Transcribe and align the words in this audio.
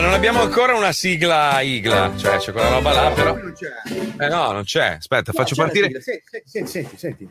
Non 0.00 0.14
abbiamo 0.14 0.40
ancora 0.40 0.74
una 0.74 0.92
sigla 0.92 1.60
igla, 1.60 2.12
cioè 2.16 2.38
c'è 2.38 2.52
quella 2.52 2.68
roba 2.68 2.92
là, 2.92 3.10
però. 3.10 3.36
Non 3.36 3.52
c'è. 3.52 3.68
Eh 4.18 4.28
no, 4.28 4.50
non 4.52 4.64
c'è. 4.64 4.96
Aspetta, 4.98 5.32
faccio 5.32 5.54
No, 5.54 5.68
c'è 5.68 5.80
la 5.80 5.88
partire. 5.88 6.00
Senti, 6.00 6.24
senti, 6.44 6.70
senti, 6.70 6.96
senti. 6.96 7.30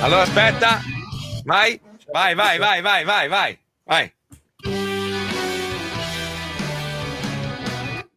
Allora, 0.00 0.22
aspetta. 0.22 0.80
Vai, 1.44 1.80
vai, 2.12 2.34
vai, 2.34 2.58
vai, 2.58 2.80
vai, 2.80 3.04
vai, 3.04 3.28
vai. 3.28 3.58
Vai. 3.84 4.12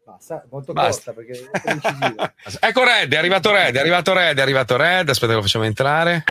Basta, 0.06 0.46
molto 0.50 0.74
Basta. 0.74 1.14
corta 1.14 1.22
perché 1.22 1.50
è. 1.52 2.32
Ecco 2.68 2.84
Red, 2.84 3.14
è 3.14 3.18
arrivato 3.18 3.52
Red, 3.52 3.76
è 3.76 3.80
arrivato 3.80 4.14
Red, 4.14 4.38
è 4.38 4.42
arrivato 4.42 4.78
Red. 4.78 5.10
Aspetta 5.10 5.32
che 5.32 5.38
lo 5.38 5.42
facciamo 5.42 5.66
entrare. 5.66 6.24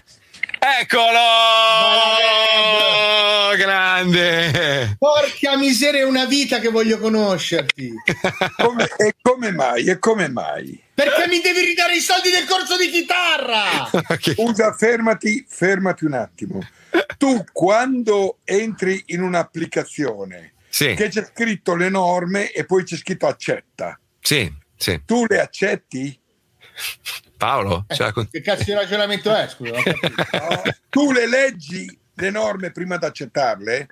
Eccolo! 0.81 1.21
Grande! 3.57 4.97
Porca 4.99 5.57
miseria, 5.57 6.01
è 6.01 6.05
una 6.05 6.25
vita 6.25 6.59
che 6.59 6.71
voglio 6.71 6.99
conoscerti. 6.99 7.93
Come- 8.59 8.91
e 8.97 9.15
come 9.23 9.53
mai? 9.53 9.85
E 9.85 10.01
come 10.01 10.29
mai? 10.29 10.83
Perché 10.93 11.29
mi 11.29 11.41
devi 11.41 11.61
ridare 11.61 11.95
i 11.95 12.01
soldi 12.01 12.31
del 12.31 12.47
corso 12.47 12.77
di 12.77 12.91
chitarra? 12.91 13.89
Scusa, 14.19 14.73
fermati, 14.73 15.47
fermati 15.49 16.05
un 16.05 16.15
attimo. 16.15 16.59
Tu 17.17 17.45
quando 17.53 18.39
entri 18.45 19.05
in 19.09 19.23
un'applicazione 19.23 20.55
Sì, 20.69 20.95
che 20.95 21.09
c'è 21.09 21.25
scritto 21.33 21.77
le 21.77 21.91
norme 21.91 22.51
e 22.51 22.65
poi 22.65 22.83
c'è 22.83 22.97
scritto 22.97 23.27
accetta, 23.27 23.99
sì, 24.21 24.53
sì. 24.77 25.01
tu 25.05 25.27
le 25.29 25.41
accetti? 25.41 26.19
Paolo, 27.37 27.85
la 27.99 28.13
con- 28.13 28.29
Che 28.31 28.41
cazzo 28.41 28.65
di 28.65 28.73
ragionamento 28.73 29.35
è? 29.35 29.49
Scusa. 29.49 29.73
No? 29.73 30.63
Tu 30.89 31.13
le 31.13 31.27
leggi 31.29 31.99
le 32.15 32.31
norme 32.31 32.71
prima 32.71 32.97
di 32.97 33.05
accettarle? 33.05 33.89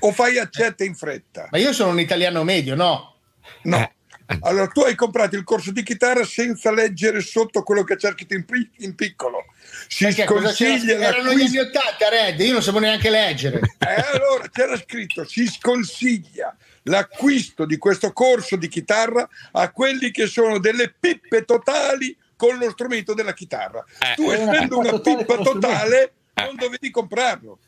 O 0.00 0.12
fai 0.12 0.38
accetta 0.38 0.84
in 0.84 0.94
fretta? 0.94 1.48
Ma 1.50 1.58
io 1.58 1.72
sono 1.72 1.90
un 1.90 1.98
italiano 2.00 2.44
medio, 2.44 2.74
no? 2.76 3.16
No. 3.62 3.78
Eh. 4.26 4.38
Allora 4.42 4.68
tu 4.68 4.80
hai 4.80 4.94
comprato 4.94 5.36
il 5.36 5.44
corso 5.44 5.70
di 5.70 5.82
chitarra 5.82 6.24
senza 6.24 6.72
leggere 6.72 7.20
sotto 7.20 7.62
quello 7.62 7.84
che 7.84 7.96
c'è 7.96 8.12
scritto 8.12 8.34
in, 8.34 8.44
pi- 8.44 8.70
in 8.78 8.94
piccolo. 8.94 9.44
Si 9.88 10.04
Perché 10.04 10.24
sconsiglia 10.24 10.94
Erano 10.94 11.32
gli 11.34 11.38
l'acquisto. 11.40 11.58
anni 11.60 11.68
80, 11.68 12.08
Red, 12.08 12.40
io 12.40 12.52
non 12.52 12.62
sapevo 12.62 12.84
neanche 12.84 13.10
leggere. 13.10 13.60
Eh, 13.78 14.04
allora 14.12 14.48
c'era 14.50 14.78
scritto: 14.78 15.24
si 15.26 15.46
sconsiglia 15.46 16.56
l'acquisto 16.84 17.66
di 17.66 17.76
questo 17.76 18.12
corso 18.12 18.56
di 18.56 18.68
chitarra 18.68 19.28
a 19.52 19.70
quelli 19.70 20.10
che 20.10 20.26
sono 20.26 20.58
delle 20.58 20.94
pippe 20.98 21.44
totali 21.44 22.16
con 22.46 22.58
lo 22.58 22.70
strumento 22.70 23.14
della 23.14 23.32
chitarra. 23.32 23.84
Eh. 24.00 24.14
tu, 24.16 24.24
una 24.24 24.34
essendo 24.52 24.76
pippa 24.76 24.76
una 24.78 24.90
totale 24.90 25.16
pippa 25.16 25.36
totale, 25.42 26.12
Eh. 26.34 26.44
non 26.44 26.56
dovevi 26.56 26.90
comprarlo. 26.90 27.58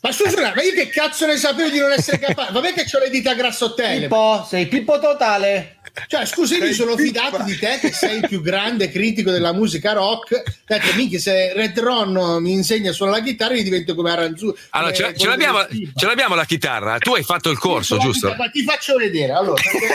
Ma 0.00 0.12
scusa, 0.12 0.52
ma 0.54 0.62
io 0.62 0.72
che 0.72 0.88
cazzo 0.88 1.26
ne 1.26 1.36
sapevo 1.36 1.68
di 1.70 1.78
non 1.78 1.92
essere 1.92 2.18
capace? 2.18 2.52
Vabbè 2.52 2.72
che 2.72 2.86
ho 2.96 2.98
le 3.00 3.10
dita 3.10 3.34
grassottelle. 3.34 4.00
Pippo, 4.02 4.46
sei 4.48 4.66
Pippo 4.66 4.98
totale. 4.98 5.72
Cioè, 6.08 6.26
scusa, 6.26 6.56
io 6.56 6.64
mi 6.64 6.72
sono 6.74 6.94
pippa. 6.94 7.06
fidato 7.30 7.42
di 7.44 7.56
te 7.58 7.78
che 7.80 7.90
sei 7.90 8.18
il 8.18 8.28
più 8.28 8.42
grande 8.42 8.90
critico 8.90 9.30
della 9.30 9.52
musica 9.54 9.92
rock. 9.92 10.42
Detto, 10.66 10.94
minchia, 10.94 11.18
se 11.18 11.54
Red 11.54 11.78
Ron 11.78 12.42
mi 12.42 12.52
insegna 12.52 12.92
solo 12.92 13.12
la 13.12 13.20
chitarra, 13.20 13.54
io 13.54 13.62
divento 13.62 13.94
come 13.94 14.10
Aranzu. 14.10 14.54
Allora, 14.70 14.92
eh, 14.92 14.94
ce, 14.94 15.14
ce 15.16 15.26
l'abbiamo, 15.26 15.66
ce 15.94 16.06
l'abbiamo 16.06 16.34
la 16.34 16.44
chitarra. 16.44 16.98
Tu 16.98 17.14
hai 17.14 17.22
fatto 17.22 17.48
il 17.50 17.58
corso, 17.58 17.96
giusto? 17.96 18.28
chitarra, 18.28 18.50
Ti 18.50 18.62
faccio 18.62 18.96
vedere. 18.96 19.32
Allora, 19.32 19.60
perché- 19.62 19.94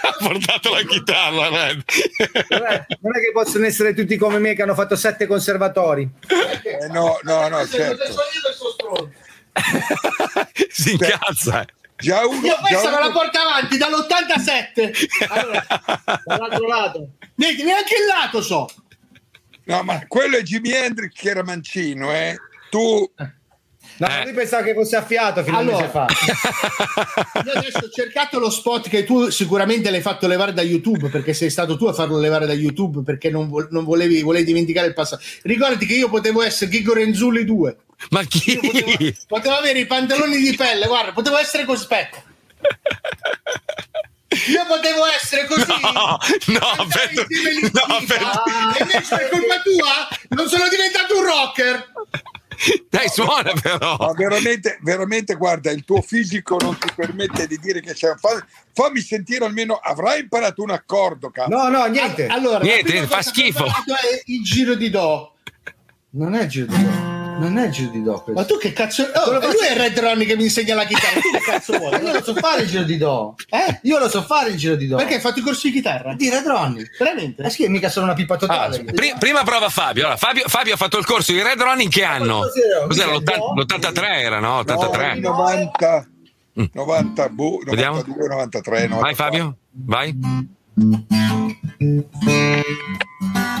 Ha 0.00 0.16
portato 0.18 0.72
la 0.72 0.82
chitarra, 0.82 1.48
Red. 1.48 1.82
Non 3.00 3.16
è, 3.16 3.20
che 3.20 3.30
possono 3.32 3.66
essere 3.66 3.94
tutti 3.94 4.16
come 4.16 4.38
me 4.38 4.54
che 4.54 4.62
hanno 4.62 4.74
fatto 4.74 4.96
sette 4.96 5.26
conservatori. 5.26 6.08
Eh, 6.26 6.88
no, 6.88 7.20
no, 7.22 7.48
no, 7.48 7.66
certo. 7.68 8.02
si 10.70 10.92
incazza. 10.92 11.64
Già 11.96 12.26
uno, 12.26 12.46
Io 12.46 12.54
già 12.54 12.60
questa 12.60 12.90
me 12.90 12.98
la 12.98 13.10
porto 13.10 13.38
avanti 13.38 13.78
dall'87. 13.78 15.06
Allora, 15.28 15.66
dall'altro 16.24 16.66
lato. 16.66 17.08
Niente, 17.36 17.64
neanche 17.64 17.94
il 17.94 18.06
lato 18.06 18.42
so. 18.42 18.68
no, 19.64 19.82
ma 19.82 20.06
quello 20.06 20.36
è 20.36 20.42
Jimi 20.42 20.72
Hendrix 20.72 21.12
che 21.14 21.30
era 21.30 21.42
mancino, 21.42 22.12
eh. 22.12 22.36
Tu 22.70 23.10
No, 23.98 24.08
Eh. 24.08 24.24
lui 24.24 24.32
pensava 24.34 24.62
che 24.62 24.74
fosse 24.74 24.96
affiato 24.96 25.42
fino 25.42 25.56
a 25.56 25.60
un 25.60 25.66
mese 25.66 25.84
Allora. 25.84 26.06
fa. 26.06 27.42
Io 27.44 27.52
adesso 27.52 27.78
ho 27.78 27.88
cercato 27.90 28.38
lo 28.38 28.50
spot 28.50 28.88
che 28.88 29.04
tu 29.04 29.30
sicuramente 29.30 29.90
l'hai 29.90 30.02
fatto 30.02 30.26
levare 30.26 30.52
da 30.52 30.60
YouTube 30.62 31.08
perché 31.08 31.32
sei 31.32 31.48
stato 31.48 31.76
tu 31.78 31.86
a 31.86 31.92
farlo 31.94 32.18
levare 32.18 32.44
da 32.46 32.52
YouTube 32.52 33.02
perché 33.02 33.30
non, 33.30 33.48
vo- 33.48 33.66
non 33.70 33.84
volevi, 33.84 34.20
volevi 34.22 34.44
dimenticare 34.44 34.86
il 34.88 34.92
passato. 34.94 35.22
Ricordati 35.42 35.86
che 35.86 35.94
io 35.94 36.10
potevo 36.10 36.42
essere 36.42 36.70
Ghigo 36.70 36.92
Renzulli 36.92 37.44
2. 37.44 37.76
Ma 38.10 38.22
chi? 38.24 38.58
Potevo, 38.58 39.12
potevo 39.26 39.54
avere 39.54 39.78
i 39.78 39.86
pantaloni 39.86 40.36
di 40.36 40.54
pelle, 40.54 40.86
guarda, 40.86 41.12
potevo 41.12 41.38
essere 41.38 41.64
così. 41.64 41.82
Aspetta. 41.82 42.22
Io 44.48 44.64
potevo 44.66 45.06
essere 45.06 45.46
così. 45.46 45.64
No, 45.80 46.18
no, 46.46 46.86
per- 46.88 47.12
no, 47.72 48.04
per- 48.06 48.20
E 48.76 48.82
invece 48.82 49.16
per 49.16 49.28
colpa 49.30 49.62
tua 49.62 50.08
non 50.36 50.48
sono 50.48 50.68
diventato 50.68 51.16
un 51.16 51.24
rocker. 51.24 51.92
Dai, 52.88 53.08
suona 53.08 53.52
però. 53.60 53.96
ma 53.98 54.12
veramente, 54.12 54.78
veramente, 54.82 55.34
guarda, 55.34 55.70
il 55.70 55.84
tuo 55.84 56.00
fisico 56.02 56.56
non 56.60 56.76
ti 56.78 56.88
permette 56.94 57.46
di 57.46 57.58
dire 57.58 57.80
che 57.80 57.94
sei 57.94 58.10
un 58.10 58.16
fa- 58.18 58.44
Fammi 58.72 59.00
sentire 59.00 59.44
almeno, 59.44 59.74
avrai 59.74 60.20
imparato 60.20 60.62
un 60.62 60.70
accordo, 60.70 61.30
cazzo. 61.30 61.48
No, 61.48 61.68
no, 61.68 61.86
niente. 61.86 62.26
Allora, 62.26 62.58
Niente, 62.58 63.06
fa 63.06 63.22
schifo. 63.22 63.64
il 64.26 64.42
giro 64.42 64.74
di 64.74 64.90
do. 64.90 65.34
Non 66.10 66.34
è 66.34 66.42
il 66.42 66.48
giro 66.48 66.66
di 66.66 66.82
do. 66.84 67.25
Non 67.38 67.58
è 67.58 67.66
il 67.66 67.70
giro 67.72 67.90
di 67.90 68.02
do. 68.02 68.12
questo. 68.22 68.32
Ma 68.32 68.44
tu 68.46 68.56
che 68.58 68.72
cazzo. 68.72 69.02
Oh, 69.02 69.30
lui 69.32 69.40
faccio- 69.42 69.60
è 69.64 69.76
Red 69.76 69.98
Ronnie 69.98 70.26
che 70.26 70.36
mi 70.36 70.44
insegna 70.44 70.74
la 70.74 70.84
chitarra. 70.84 71.20
Tu 71.20 71.30
che 71.30 71.40
cazzo 71.40 71.76
vuoi? 71.78 72.02
Io 72.02 72.12
lo 72.12 72.22
so 72.22 72.34
fare 72.34 72.62
il 72.62 72.68
giro 72.68 72.82
di 72.84 72.96
do. 72.96 73.34
Eh? 73.48 73.80
Io 73.82 73.98
lo 73.98 74.08
so 74.08 74.22
fare 74.22 74.50
il 74.50 74.56
giro 74.56 74.74
di 74.76 74.86
do. 74.86 74.96
Perché 74.96 75.14
hai 75.14 75.20
fatto 75.20 75.38
i 75.38 75.42
corsi 75.42 75.68
di 75.68 75.74
chitarra? 75.74 76.14
Di 76.14 76.28
Red 76.30 76.46
Ronnie. 76.46 76.90
Veramente? 76.98 77.42
Eh 77.42 77.50
sì, 77.50 77.66
mica 77.68 77.88
sono 77.88 78.06
una 78.06 78.14
pippa 78.14 78.34
Ah, 78.34 78.38
totale. 78.38 78.84
pri- 78.84 79.14
prima 79.18 79.42
prova 79.42 79.68
Fabio. 79.68 80.02
Allora, 80.02 80.16
Fabio. 80.18 80.44
Fabio 80.46 80.74
ha 80.74 80.76
fatto 80.76 80.98
il 80.98 81.04
corso 81.04 81.32
di 81.32 81.42
Red 81.42 81.60
Run 81.60 81.80
in 81.80 81.88
che 81.90 82.04
anno? 82.04 82.40
cos'era? 82.40 82.86
Cos'era? 82.86 83.06
No. 83.10 83.12
L'ottanta- 83.54 83.90
L'83 83.90 84.20
era, 84.20 84.38
no? 84.40 84.48
No, 84.48 84.58
83. 84.58 85.14
90, 85.20 86.06
Mm. 86.58 86.64
90, 86.72 87.28
boh, 87.28 87.60
Vediamo. 87.64 87.96
92, 87.96 88.28
93. 88.28 88.78
Vai 88.78 88.88
94. 88.88 89.14
Fabio, 89.24 89.56
vai. 89.72 90.16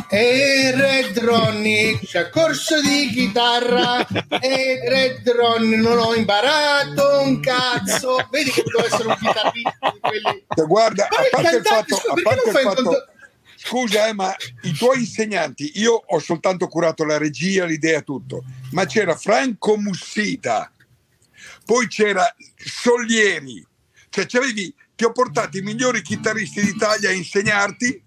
E 0.08 0.72
Red 0.74 1.18
Ronnie 1.18 1.98
c'ha 2.04 2.28
corso 2.30 2.80
di 2.80 3.10
chitarra 3.12 4.06
e 4.40 4.80
Red 4.88 5.28
Ronnie 5.28 5.76
non 5.76 5.98
ho 5.98 6.14
imparato 6.14 7.22
un 7.22 7.40
cazzo. 7.40 8.16
Vedi 8.30 8.50
che 8.50 8.62
devo 8.62 8.86
essere 8.86 9.08
un 9.08 9.16
chitarrista 9.16 9.90
di 9.92 10.00
quelli. 10.00 10.44
Cioè, 10.54 10.66
Guarda, 10.66 11.08
Ma 11.10 11.16
a 11.18 11.28
parte 11.30 11.56
il 11.56 11.64
fatto, 11.64 11.96
scusa, 11.96 12.12
a 12.12 12.22
parte 12.22 12.48
il 12.48 12.56
fatto 12.56 12.82
conto- 12.82 13.06
scusa, 13.56 14.06
eh, 14.06 14.12
ma 14.12 14.34
i 14.62 14.72
tuoi 14.72 15.00
insegnanti, 15.00 15.72
io 15.80 15.92
ho 16.06 16.18
soltanto 16.20 16.68
curato 16.68 17.04
la 17.04 17.18
regia, 17.18 17.64
l'idea, 17.64 18.00
tutto, 18.02 18.44
ma 18.70 18.86
c'era 18.86 19.16
Franco 19.16 19.76
Mussita, 19.76 20.70
poi 21.64 21.88
c'era 21.88 22.32
Solieri, 22.56 23.66
cioè 24.08 24.26
c'avevi, 24.26 24.72
ti 24.94 25.04
ho 25.04 25.10
portato 25.10 25.58
i 25.58 25.62
migliori 25.62 26.00
chitarristi 26.00 26.62
d'Italia 26.62 27.08
a 27.08 27.12
insegnarti, 27.12 28.02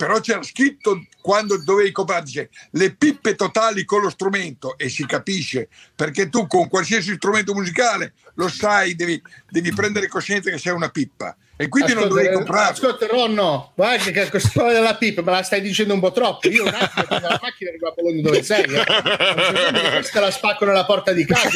però 0.00 0.18
c'era 0.20 0.42
scritto 0.42 1.04
quando 1.20 1.62
dovevi 1.62 1.92
comprare 1.92 2.22
dice, 2.22 2.48
le 2.70 2.94
pippe 2.94 3.34
totali 3.34 3.84
con 3.84 4.00
lo 4.00 4.08
strumento 4.08 4.78
e 4.78 4.88
si 4.88 5.04
capisce 5.04 5.68
perché 5.94 6.30
tu 6.30 6.46
con 6.46 6.70
qualsiasi 6.70 7.12
strumento 7.16 7.52
musicale 7.52 8.14
lo 8.36 8.48
sai, 8.48 8.94
devi, 8.94 9.20
devi 9.46 9.70
prendere 9.74 10.08
coscienza 10.08 10.48
che 10.48 10.56
sei 10.56 10.72
una 10.72 10.88
pippa 10.88 11.36
e 11.54 11.68
quindi 11.68 11.92
non 11.92 12.08
dovevi 12.08 12.32
comprarlo. 12.32 12.70
Ascolta, 12.70 13.06
Ronno, 13.08 13.72
guarda 13.76 14.10
che 14.10 14.30
questa 14.30 14.48
storia 14.48 14.72
della 14.72 14.96
pipa 14.96 15.20
me 15.20 15.32
la 15.32 15.42
stai 15.42 15.60
dicendo 15.60 15.92
un 15.92 16.00
po' 16.00 16.10
troppo. 16.10 16.48
Io 16.48 16.62
un 16.62 16.72
attimo 16.72 17.04
prendo 17.04 17.28
la 17.28 17.38
macchina 17.42 17.68
e 17.68 17.74
arrivo 17.74 17.88
a 17.88 17.92
Bologna 17.94 18.22
dove 18.22 18.42
sei. 18.42 18.62
Eh. 18.62 19.90
Questa 19.92 20.20
la 20.20 20.30
spacco 20.30 20.64
nella 20.64 20.86
porta 20.86 21.12
di 21.12 21.26
casa. 21.26 21.50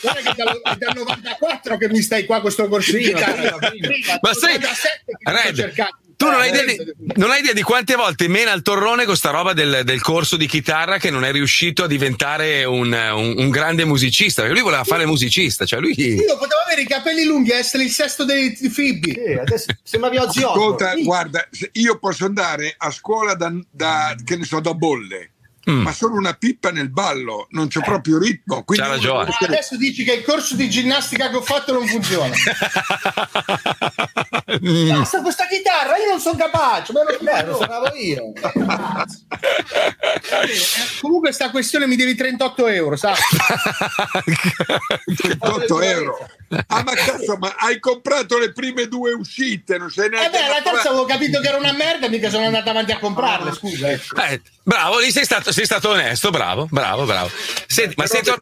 Guarda 0.00 0.20
che 0.20 0.34
dal, 0.34 0.60
è 0.62 0.76
dal 0.76 0.94
94 0.96 1.76
che 1.76 1.88
mi 1.90 2.00
stai 2.00 2.24
qua 2.24 2.40
questo. 2.40 2.66
Prima, 2.66 3.20
Ma 4.22 4.32
sai, 4.32 4.54
97 4.54 5.02
che 5.04 5.12
ti 5.12 5.16
sto 5.20 5.30
Red, 5.30 5.54
cercando. 5.54 6.01
Tu 6.22 6.30
non 6.30 6.40
hai, 6.40 6.50
Eh, 6.50 6.62
idea 6.62 6.64
di, 6.64 6.92
non 7.16 7.30
hai 7.30 7.40
idea 7.40 7.52
di 7.52 7.62
quante 7.62 7.94
volte 7.96 8.28
mena 8.28 8.52
il 8.52 8.62
torrone 8.62 9.04
con 9.04 9.16
sta 9.16 9.30
roba 9.30 9.52
del, 9.52 9.80
del 9.84 10.00
corso 10.00 10.36
di 10.36 10.46
chitarra 10.46 10.98
che 10.98 11.10
non 11.10 11.24
è 11.24 11.32
riuscito 11.32 11.82
a 11.84 11.86
diventare 11.88 12.64
un, 12.64 12.92
un- 12.92 13.34
un 13.38 13.50
grande 13.50 13.84
musicista. 13.84 14.42
Perché 14.42 14.54
lui 14.56 14.64
voleva 14.64 14.84
fare 14.84 15.04
musicista, 15.04 15.64
cioè 15.64 15.80
lui. 15.80 15.92
Io 15.98 16.36
potevo 16.38 16.60
avere 16.64 16.82
i 16.82 16.86
capelli 16.86 17.24
lunghi 17.24 17.50
e 17.50 17.56
essere 17.56 17.82
il 17.84 17.90
sesto 17.90 18.24
dei 18.24 18.54
Fibbi. 18.54 19.12
Sì, 19.12 19.32
adesso 19.32 19.66
sembravi 19.82 20.18
Ozzy 20.18 20.42
Ascolta, 20.42 20.84
Osbourne. 20.86 21.02
guarda, 21.04 21.48
io 21.72 21.98
posso 21.98 22.24
andare 22.24 22.74
a 22.76 22.90
scuola 22.90 23.34
da, 23.34 23.52
da- 23.70 24.14
che 24.24 24.36
ne 24.36 24.44
so, 24.44 24.60
da 24.60 24.74
bolle, 24.74 25.26
Mm. 25.70 25.82
ma 25.82 25.92
sono 25.92 26.16
una 26.16 26.32
pippa 26.34 26.72
nel 26.72 26.90
ballo, 26.90 27.46
non 27.50 27.68
c'è 27.68 27.78
proprio 27.82 28.18
ritmo. 28.18 28.64
quindi 28.64 28.84
ragione. 28.84 29.28
essere- 29.28 29.52
Adesso 29.52 29.76
dici 29.76 30.02
che 30.02 30.12
il 30.14 30.24
corso 30.24 30.56
di 30.56 30.68
ginnastica 30.68 31.30
che 31.30 31.36
ho 31.36 31.40
fatto 31.42 31.72
non 31.72 31.86
funziona. 31.86 32.34
Basta 34.60 35.22
questa 35.22 35.46
chitarra, 35.46 35.96
io 35.98 36.08
non 36.10 36.20
sono 36.20 36.36
capace, 36.36 36.92
me 36.92 37.02
lo 37.04 37.16
Beh, 37.20 37.44
lo 37.46 37.56
suonavo 37.56 37.94
io. 37.94 38.32
Comunque 41.00 41.32
sta 41.32 41.50
questione 41.50 41.86
mi 41.86 41.96
devi 41.96 42.14
38 42.14 42.66
euro, 42.68 42.96
sa? 42.96 43.14
38 45.16 45.80
euro. 45.82 46.28
Ah, 46.66 46.82
ma 46.82 46.92
cazzo, 46.94 47.36
ma 47.38 47.54
hai 47.58 47.78
comprato 47.78 48.38
le 48.38 48.52
prime 48.52 48.86
due 48.88 49.12
uscite, 49.12 49.78
non 49.78 49.90
sei 49.90 50.06
Eh 50.06 50.08
neanche 50.10 50.30
beh, 50.38 50.48
la 50.48 50.62
terza 50.62 50.88
avevo 50.88 51.04
capito 51.06 51.40
che 51.40 51.48
era 51.48 51.56
una 51.56 51.72
merda, 51.72 52.08
mica 52.08 52.28
sono 52.28 52.44
andato 52.46 52.68
avanti 52.70 52.92
a 52.92 52.98
comprarle, 52.98 53.52
scusa. 53.52 53.88
eh. 53.90 54.00
Eh, 54.28 54.42
bravo, 54.62 54.98
lì 54.98 55.10
sei 55.10 55.24
stato, 55.24 55.50
sei 55.52 55.64
stato 55.64 55.90
onesto, 55.90 56.30
bravo, 56.30 56.66
bravo, 56.70 57.04
bravo. 57.04 57.30
Senti, 57.66 57.94
ma 57.96 58.06
sei, 58.06 58.22
tor- 58.22 58.40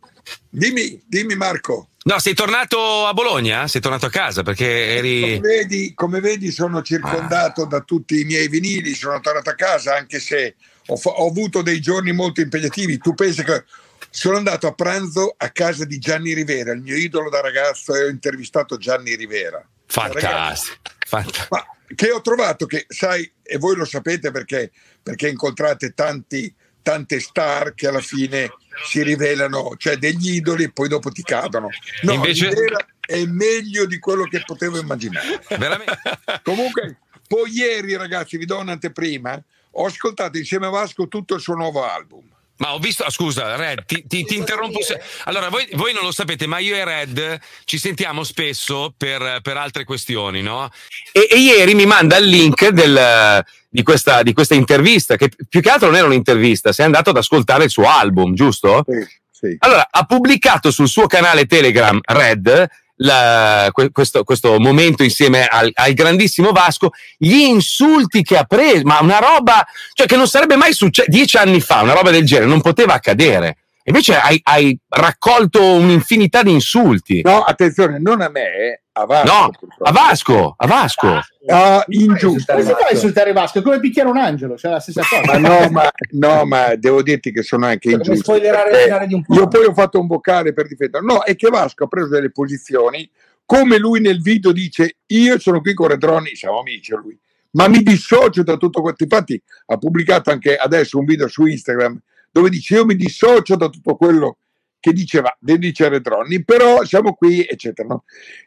Dimmi, 0.48 1.00
dimmi 1.06 1.36
Marco. 1.36 1.89
No, 2.10 2.18
sei 2.18 2.34
tornato 2.34 3.06
a 3.06 3.12
Bologna? 3.14 3.68
Sei 3.68 3.80
tornato 3.80 4.06
a 4.06 4.10
casa 4.10 4.42
perché 4.42 4.64
Come 4.66 4.96
eri. 4.96 5.40
vedi, 5.40 5.92
come 5.94 6.20
vedi, 6.20 6.50
sono 6.50 6.82
circondato 6.82 7.64
da 7.66 7.80
tutti 7.80 8.20
i 8.20 8.24
miei 8.24 8.48
vinili, 8.48 8.94
sono 8.94 9.20
tornato 9.20 9.50
a 9.50 9.54
casa 9.54 9.96
anche 9.96 10.18
se 10.18 10.56
ho, 10.86 10.96
fa- 10.96 11.10
ho 11.10 11.28
avuto 11.28 11.62
dei 11.62 11.80
giorni 11.80 12.12
molto 12.12 12.40
impegnativi. 12.40 12.98
Tu 12.98 13.14
pensi 13.14 13.44
che 13.44 13.64
sono 14.10 14.36
andato 14.36 14.66
a 14.66 14.72
pranzo 14.74 15.34
a 15.36 15.50
casa 15.50 15.84
di 15.84 15.98
Gianni 15.98 16.34
Rivera, 16.34 16.72
il 16.72 16.80
mio 16.80 16.96
idolo 16.96 17.30
da 17.30 17.40
ragazzo, 17.40 17.94
e 17.94 18.02
ho 18.02 18.08
intervistato 18.08 18.76
Gianni 18.76 19.14
Rivera. 19.14 19.64
Fantastico. 19.86 20.76
Fant- 21.06 21.46
Ma 21.50 21.64
che 21.94 22.10
ho 22.10 22.20
trovato 22.20 22.66
che, 22.66 22.86
sai, 22.88 23.30
e 23.42 23.58
voi 23.58 23.76
lo 23.76 23.84
sapete 23.84 24.30
perché, 24.30 24.70
perché 25.02 25.28
incontrate 25.28 25.92
tanti, 25.92 26.52
tante 26.82 27.20
star 27.20 27.74
che 27.74 27.88
alla 27.88 28.00
fine 28.00 28.50
si 28.86 29.02
rivelano, 29.02 29.74
cioè 29.76 29.96
degli 29.96 30.34
idoli 30.36 30.64
e 30.64 30.70
poi 30.72 30.88
dopo 30.88 31.10
ti 31.10 31.22
cadono. 31.22 31.68
No, 32.02 32.12
Invece- 32.12 32.52
è 33.00 33.24
meglio 33.24 33.86
di 33.86 33.98
quello 33.98 34.24
che 34.24 34.42
potevo 34.46 34.78
immaginare. 34.78 35.42
Veramente. 35.58 35.98
Comunque, 36.44 36.98
poi 37.26 37.50
ieri, 37.52 37.96
ragazzi, 37.96 38.36
vi 38.36 38.46
do 38.46 38.58
un'anteprima. 38.58 39.42
Ho 39.72 39.86
ascoltato 39.86 40.38
insieme 40.38 40.66
a 40.66 40.70
Vasco 40.70 41.08
tutto 41.08 41.34
il 41.34 41.40
suo 41.40 41.54
nuovo 41.54 41.84
album. 41.88 42.22
Ma 42.58 42.74
ho 42.74 42.78
visto, 42.78 43.04
ah, 43.04 43.10
scusa, 43.10 43.56
Red, 43.56 43.86
ti, 43.86 44.04
ti- 44.06 44.22
ti 44.24 44.36
interrompo. 44.36 44.82
se- 44.82 45.00
Allora, 45.24 45.48
voi, 45.48 45.66
voi 45.72 45.94
non 45.94 46.02
lo 46.04 46.12
sapete, 46.12 46.46
ma 46.46 46.58
io 46.58 46.74
e 46.76 46.84
Red 46.84 47.38
ci 47.64 47.78
sentiamo 47.78 48.22
spesso 48.22 48.92
per, 48.96 49.40
per 49.42 49.56
altre 49.56 49.84
questioni, 49.84 50.42
no? 50.42 50.70
E, 51.10 51.26
e 51.30 51.38
ieri 51.38 51.74
mi 51.74 51.86
manda 51.86 52.16
il 52.18 52.26
link 52.26 52.68
del- 52.68 53.44
di, 53.70 53.82
questa, 53.82 54.22
di 54.22 54.32
questa 54.32 54.54
intervista, 54.54 55.16
che 55.16 55.30
più 55.48 55.60
che 55.60 55.70
altro 55.70 55.86
non 55.86 55.96
era 55.96 56.06
un'intervista, 56.06 56.72
sei 56.72 56.86
andato 56.86 57.10
ad 57.10 57.16
ascoltare 57.16 57.64
il 57.64 57.70
suo 57.70 57.88
album, 57.88 58.34
giusto? 58.34 58.84
Sì, 58.86 59.06
sì. 59.30 59.56
Allora, 59.60 59.86
ha 59.90 60.04
pubblicato 60.04 60.70
sul 60.70 60.88
suo 60.88 61.06
canale 61.06 61.46
Telegram 61.46 61.98
Red 62.02 62.68
la- 63.02 63.68
que- 63.72 63.90
questo, 63.90 64.24
questo 64.24 64.58
momento 64.58 65.02
insieme 65.02 65.46
al, 65.46 65.70
al 65.72 65.92
grandissimo 65.94 66.52
Vasco, 66.52 66.90
gli 67.16 67.38
insulti 67.38 68.22
che 68.22 68.36
ha 68.36 68.44
preso, 68.44 68.82
ma 68.84 68.98
una 69.00 69.18
roba, 69.18 69.66
cioè 69.94 70.06
che 70.06 70.16
non 70.16 70.28
sarebbe 70.28 70.56
mai 70.56 70.72
successo 70.72 71.08
dieci 71.10 71.36
anni 71.36 71.60
fa, 71.60 71.80
una 71.80 71.94
roba 71.94 72.10
del 72.10 72.26
genere, 72.26 72.48
non 72.48 72.60
poteva 72.60 72.94
accadere. 72.94 73.56
Invece 73.84 74.14
hai, 74.16 74.38
hai 74.44 74.78
raccolto 74.88 75.62
un'infinità 75.64 76.42
di 76.42 76.52
insulti. 76.52 77.22
No, 77.22 77.42
attenzione, 77.42 77.98
non 77.98 78.20
a 78.20 78.28
me, 78.28 78.79
a 78.92 79.04
Vasco. 79.04 79.32
No, 79.32 79.50
purtroppo. 79.50 79.84
a 79.84 79.92
Vasco, 79.92 80.54
a 80.56 80.66
Vasco. 80.66 81.20
Ah, 81.48 81.84
ingiusto. 81.88 82.52
Come 82.52 82.64
si 82.64 82.72
fa 82.72 82.86
a 82.88 82.92
insultare 82.92 83.32
Vasco? 83.32 83.58
È 83.58 83.62
come 83.62 83.78
picchiare 83.80 84.08
un 84.08 84.16
angelo, 84.16 84.56
cioè 84.56 84.72
la 84.72 84.80
stessa 84.80 85.02
cosa. 85.08 85.38
Ma 85.38 85.48
no, 85.48 85.70
ma, 85.70 85.90
no, 86.10 86.44
ma 86.44 86.74
devo 86.74 87.02
dirti 87.02 87.32
che 87.32 87.42
sono 87.42 87.66
anche 87.66 87.90
Come 87.90 88.02
ingiusto. 88.04 88.34
finale 88.34 89.06
di 89.06 89.14
un 89.14 89.24
po'. 89.24 89.34
Io 89.34 89.48
poi 89.48 89.64
ho 89.64 89.74
fatto 89.74 90.00
un 90.00 90.06
vocale 90.06 90.52
per 90.52 90.66
difendere. 90.66 91.04
No, 91.04 91.22
è 91.22 91.36
che 91.36 91.48
Vasco 91.48 91.84
ha 91.84 91.88
preso 91.88 92.08
delle 92.08 92.30
posizioni, 92.30 93.08
come 93.44 93.78
lui 93.78 94.00
nel 94.00 94.20
video 94.20 94.52
dice, 94.52 94.96
io 95.06 95.38
sono 95.38 95.60
qui 95.60 95.74
con 95.74 95.88
Redroni, 95.88 96.34
siamo 96.34 96.60
amici 96.60 96.92
lui, 96.92 97.18
ma 97.52 97.68
mi 97.68 97.82
dissocio 97.82 98.42
da 98.42 98.56
tutto 98.56 98.82
questo. 98.82 99.04
Infatti 99.04 99.40
ha 99.66 99.76
pubblicato 99.76 100.30
anche 100.30 100.56
adesso 100.56 100.98
un 100.98 101.04
video 101.04 101.28
su 101.28 101.46
Instagram 101.46 101.98
dove 102.32 102.48
dice 102.48 102.74
io 102.76 102.84
mi 102.84 102.94
dissocio 102.94 103.56
da 103.56 103.68
tutto 103.68 103.96
quello 103.96 104.32
che 104.32 104.49
diceva, 104.80 105.36
dice 105.38 105.88
Redroni, 105.88 106.42
però 106.42 106.82
siamo 106.84 107.12
qui, 107.14 107.44
eccetera. 107.46 107.86
no? 107.88 108.04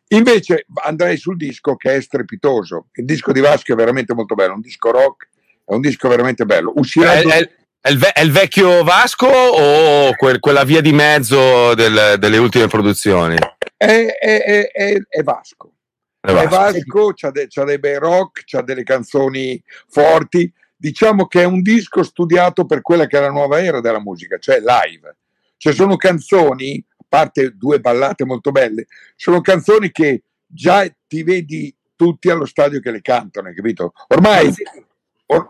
Invece 0.09 0.65
andrei 0.83 1.18
sul 1.18 1.38
disco 1.38 1.75
che 1.75 1.95
è 1.95 2.01
strepitoso. 2.01 2.88
Il 2.94 3.06
disco 3.06 3.31
di 3.31 3.39
Vasco 3.39 3.71
è 3.71 3.75
veramente 3.75 4.13
molto 4.15 4.33
bello, 4.33 4.53
un 4.56 4.62
disco 4.62 4.89
rock, 4.91 5.27
è 5.65 5.74
un 5.74 5.81
disco 5.81 6.09
veramente 6.09 6.45
bello. 6.45 6.74
Uscirà 6.75 7.13
È, 7.13 7.24
è- 7.24 7.50
è 7.85 7.89
il, 7.89 7.97
ve- 7.97 8.12
è 8.13 8.21
il 8.21 8.31
vecchio 8.31 8.83
Vasco 8.83 9.27
o 9.27 10.15
quel- 10.15 10.39
quella 10.39 10.63
via 10.63 10.80
di 10.81 10.94
mezzo 10.94 11.74
del- 11.75 12.15
delle 12.18 12.38
ultime 12.38 12.68
produzioni? 12.68 13.36
è, 13.77 15.21
Vasco. 15.21 15.74
È 16.19 16.29
È 16.29 16.33
Vasco. 16.33 16.47
Vasco, 16.50 17.12
c'ha, 17.13 17.31
de- 17.31 17.47
c'ha 17.50 17.65
dei 17.65 17.79
bei 17.79 17.97
rock, 17.97 18.44
c'ha 18.45 18.62
delle 18.62 18.83
canzoni 18.83 19.62
forti. 19.89 20.51
Diciamo 20.75 21.27
che 21.27 21.41
è 21.41 21.45
un 21.45 21.62
disco 21.62 22.03
studiato 22.03 22.65
per 22.65 22.81
quella 22.81 23.06
che 23.07 23.18
è 23.18 23.21
la 23.21 23.29
nuova 23.29 23.62
era 23.62 23.81
della 23.81 24.00
musica, 24.01 24.38
cioè 24.38 24.59
live. 24.59 25.15
Cioè 25.63 25.71
sono 25.71 25.95
canzoni, 25.95 26.86
a 26.98 27.06
parte 27.07 27.51
due 27.56 27.80
ballate 27.80 28.25
molto 28.25 28.51
belle, 28.51 28.86
sono 29.15 29.39
canzoni 29.39 29.92
che 29.92 30.24
già 30.45 30.86
ti 31.07 31.24
vedi 31.24 31.74
tutti 31.95 32.30
allo 32.30 32.44
stadio 32.45 32.81
che 32.81 32.92
le 32.92 33.00
cantano, 33.00 33.48
hai 33.48 33.56
capito? 33.56 33.94
Ormai, 34.10 34.54
or- 35.27 35.50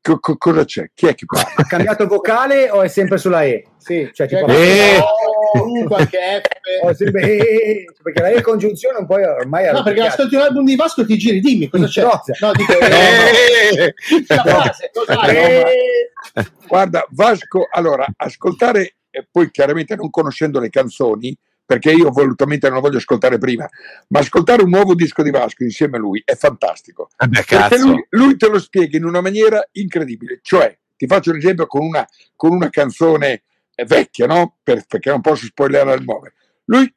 co- 0.00 0.20
co- 0.20 0.36
cosa 0.36 0.64
c'è? 0.64 0.90
Chi 0.94 1.08
è 1.08 1.16
che 1.16 1.24
parla? 1.26 1.54
Ha 1.56 1.64
cambiato 1.64 2.06
vocale 2.06 2.70
o 2.70 2.82
è 2.82 2.86
sempre 2.88 3.18
sulla 3.18 3.42
E? 3.42 3.66
Sì, 3.78 4.08
Cioè, 4.12 4.28
cioè, 4.28 4.38
tipo- 4.44 4.52
Eh. 4.52 4.98
oh, 5.00 5.84
qualche 5.88 6.18
F. 6.40 6.84
O 6.84 6.90
è 6.90 6.94
sempre 6.94 7.22
E, 7.22 7.36
E, 7.36 7.40
E, 7.40 7.84
perché 8.00 8.22
la 8.22 8.28
E 8.28 8.40
congiunzione 8.42 8.98
un 8.98 9.06
po' 9.06 9.14
ormai 9.14 9.72
No, 9.72 9.82
perché 9.82 10.02
ascolti 10.02 10.36
un 10.36 10.42
album 10.42 10.64
di 10.66 10.76
Vasco 10.76 11.00
e 11.02 11.06
ti 11.06 11.18
giri, 11.18 11.40
dimmi 11.40 11.68
cosa 11.68 11.86
c'è. 11.88 12.02
No. 12.02 12.22
No, 12.38 12.52
dico, 12.52 12.78
Eh! 12.78 13.94
la 14.28 14.42
frase? 14.44 14.90
Eh, 15.32 16.46
Guarda, 16.68 17.04
Vasco, 17.10 17.66
allora, 17.68 18.06
ascoltare, 18.18 18.98
e 19.12 19.28
poi 19.30 19.50
chiaramente 19.50 19.94
non 19.94 20.08
conoscendo 20.08 20.58
le 20.58 20.70
canzoni, 20.70 21.36
perché 21.64 21.92
io 21.92 22.10
volutamente 22.10 22.66
non 22.66 22.76
lo 22.76 22.82
voglio 22.82 22.96
ascoltare 22.96 23.38
prima, 23.38 23.68
ma 24.08 24.18
ascoltare 24.18 24.62
un 24.62 24.70
nuovo 24.70 24.94
disco 24.94 25.22
di 25.22 25.30
Vasco 25.30 25.62
insieme 25.62 25.98
a 25.98 26.00
lui 26.00 26.22
è 26.24 26.34
fantastico. 26.34 27.10
Perché 27.16 27.56
cazzo. 27.56 27.86
lui, 27.86 28.06
lui 28.10 28.36
te 28.36 28.48
lo 28.48 28.58
spiega 28.58 28.96
in 28.96 29.04
una 29.04 29.20
maniera 29.20 29.62
incredibile. 29.72 30.40
Cioè, 30.42 30.76
ti 30.96 31.06
faccio 31.06 31.30
un 31.30 31.36
esempio 31.36 31.66
con 31.66 31.84
una, 31.84 32.06
con 32.34 32.52
una 32.52 32.70
canzone 32.70 33.42
eh, 33.74 33.84
vecchia, 33.84 34.26
no? 34.26 34.56
Per- 34.62 34.86
perché 34.86 35.10
non 35.10 35.20
posso 35.20 35.44
spoilerare 35.44 35.96
il 35.98 36.04
nuove. 36.04 36.34
Lui 36.64 36.92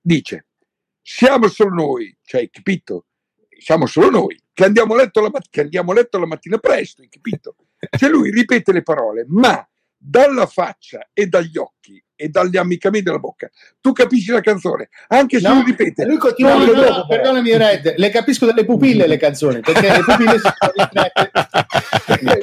dice, 0.00 0.46
siamo 1.02 1.48
solo 1.48 1.74
noi, 1.74 2.16
cioè, 2.24 2.48
capito? 2.48 3.06
Siamo 3.58 3.86
solo 3.86 4.10
noi, 4.10 4.40
che 4.52 4.64
andiamo 4.64 4.94
a 4.94 4.98
letto 4.98 5.20
la, 5.20 5.30
mat- 5.30 5.48
che 5.50 5.62
andiamo 5.62 5.92
a 5.92 5.94
letto 5.94 6.18
la 6.18 6.26
mattina 6.26 6.58
presto, 6.58 7.02
capito? 7.08 7.56
Cioè 7.96 8.08
lui 8.08 8.30
ripete 8.30 8.72
le 8.72 8.82
parole, 8.82 9.24
ma 9.28 9.66
dalla 10.08 10.46
faccia 10.46 11.10
e 11.12 11.26
dagli 11.26 11.58
occhi 11.58 11.75
e 12.18 12.28
dagli 12.28 12.56
ammiccamenti 12.56 13.04
della 13.04 13.18
bocca, 13.18 13.50
tu 13.80 13.92
capisci 13.92 14.30
la 14.30 14.40
canzone, 14.40 14.88
anche 15.08 15.38
se 15.38 15.46
No, 15.48 15.54
lui 15.56 15.64
ripete. 15.64 16.04
Lui 16.06 16.16
continua 16.16 16.52
No, 16.54 16.56
a 16.56 16.64
no, 16.64 16.72
dire, 16.72 16.88
no, 16.88 17.06
perdonami 17.06 17.56
Red, 17.56 17.94
le 17.96 18.08
capisco 18.10 18.46
dalle 18.46 18.64
pupille 18.64 19.06
le 19.06 19.18
canzoni, 19.18 19.60
perché 19.60 19.90
le 19.90 20.02
pupille 20.02 20.38
si 20.38 20.48
sono 20.58 20.72
ristrette. 20.74 21.30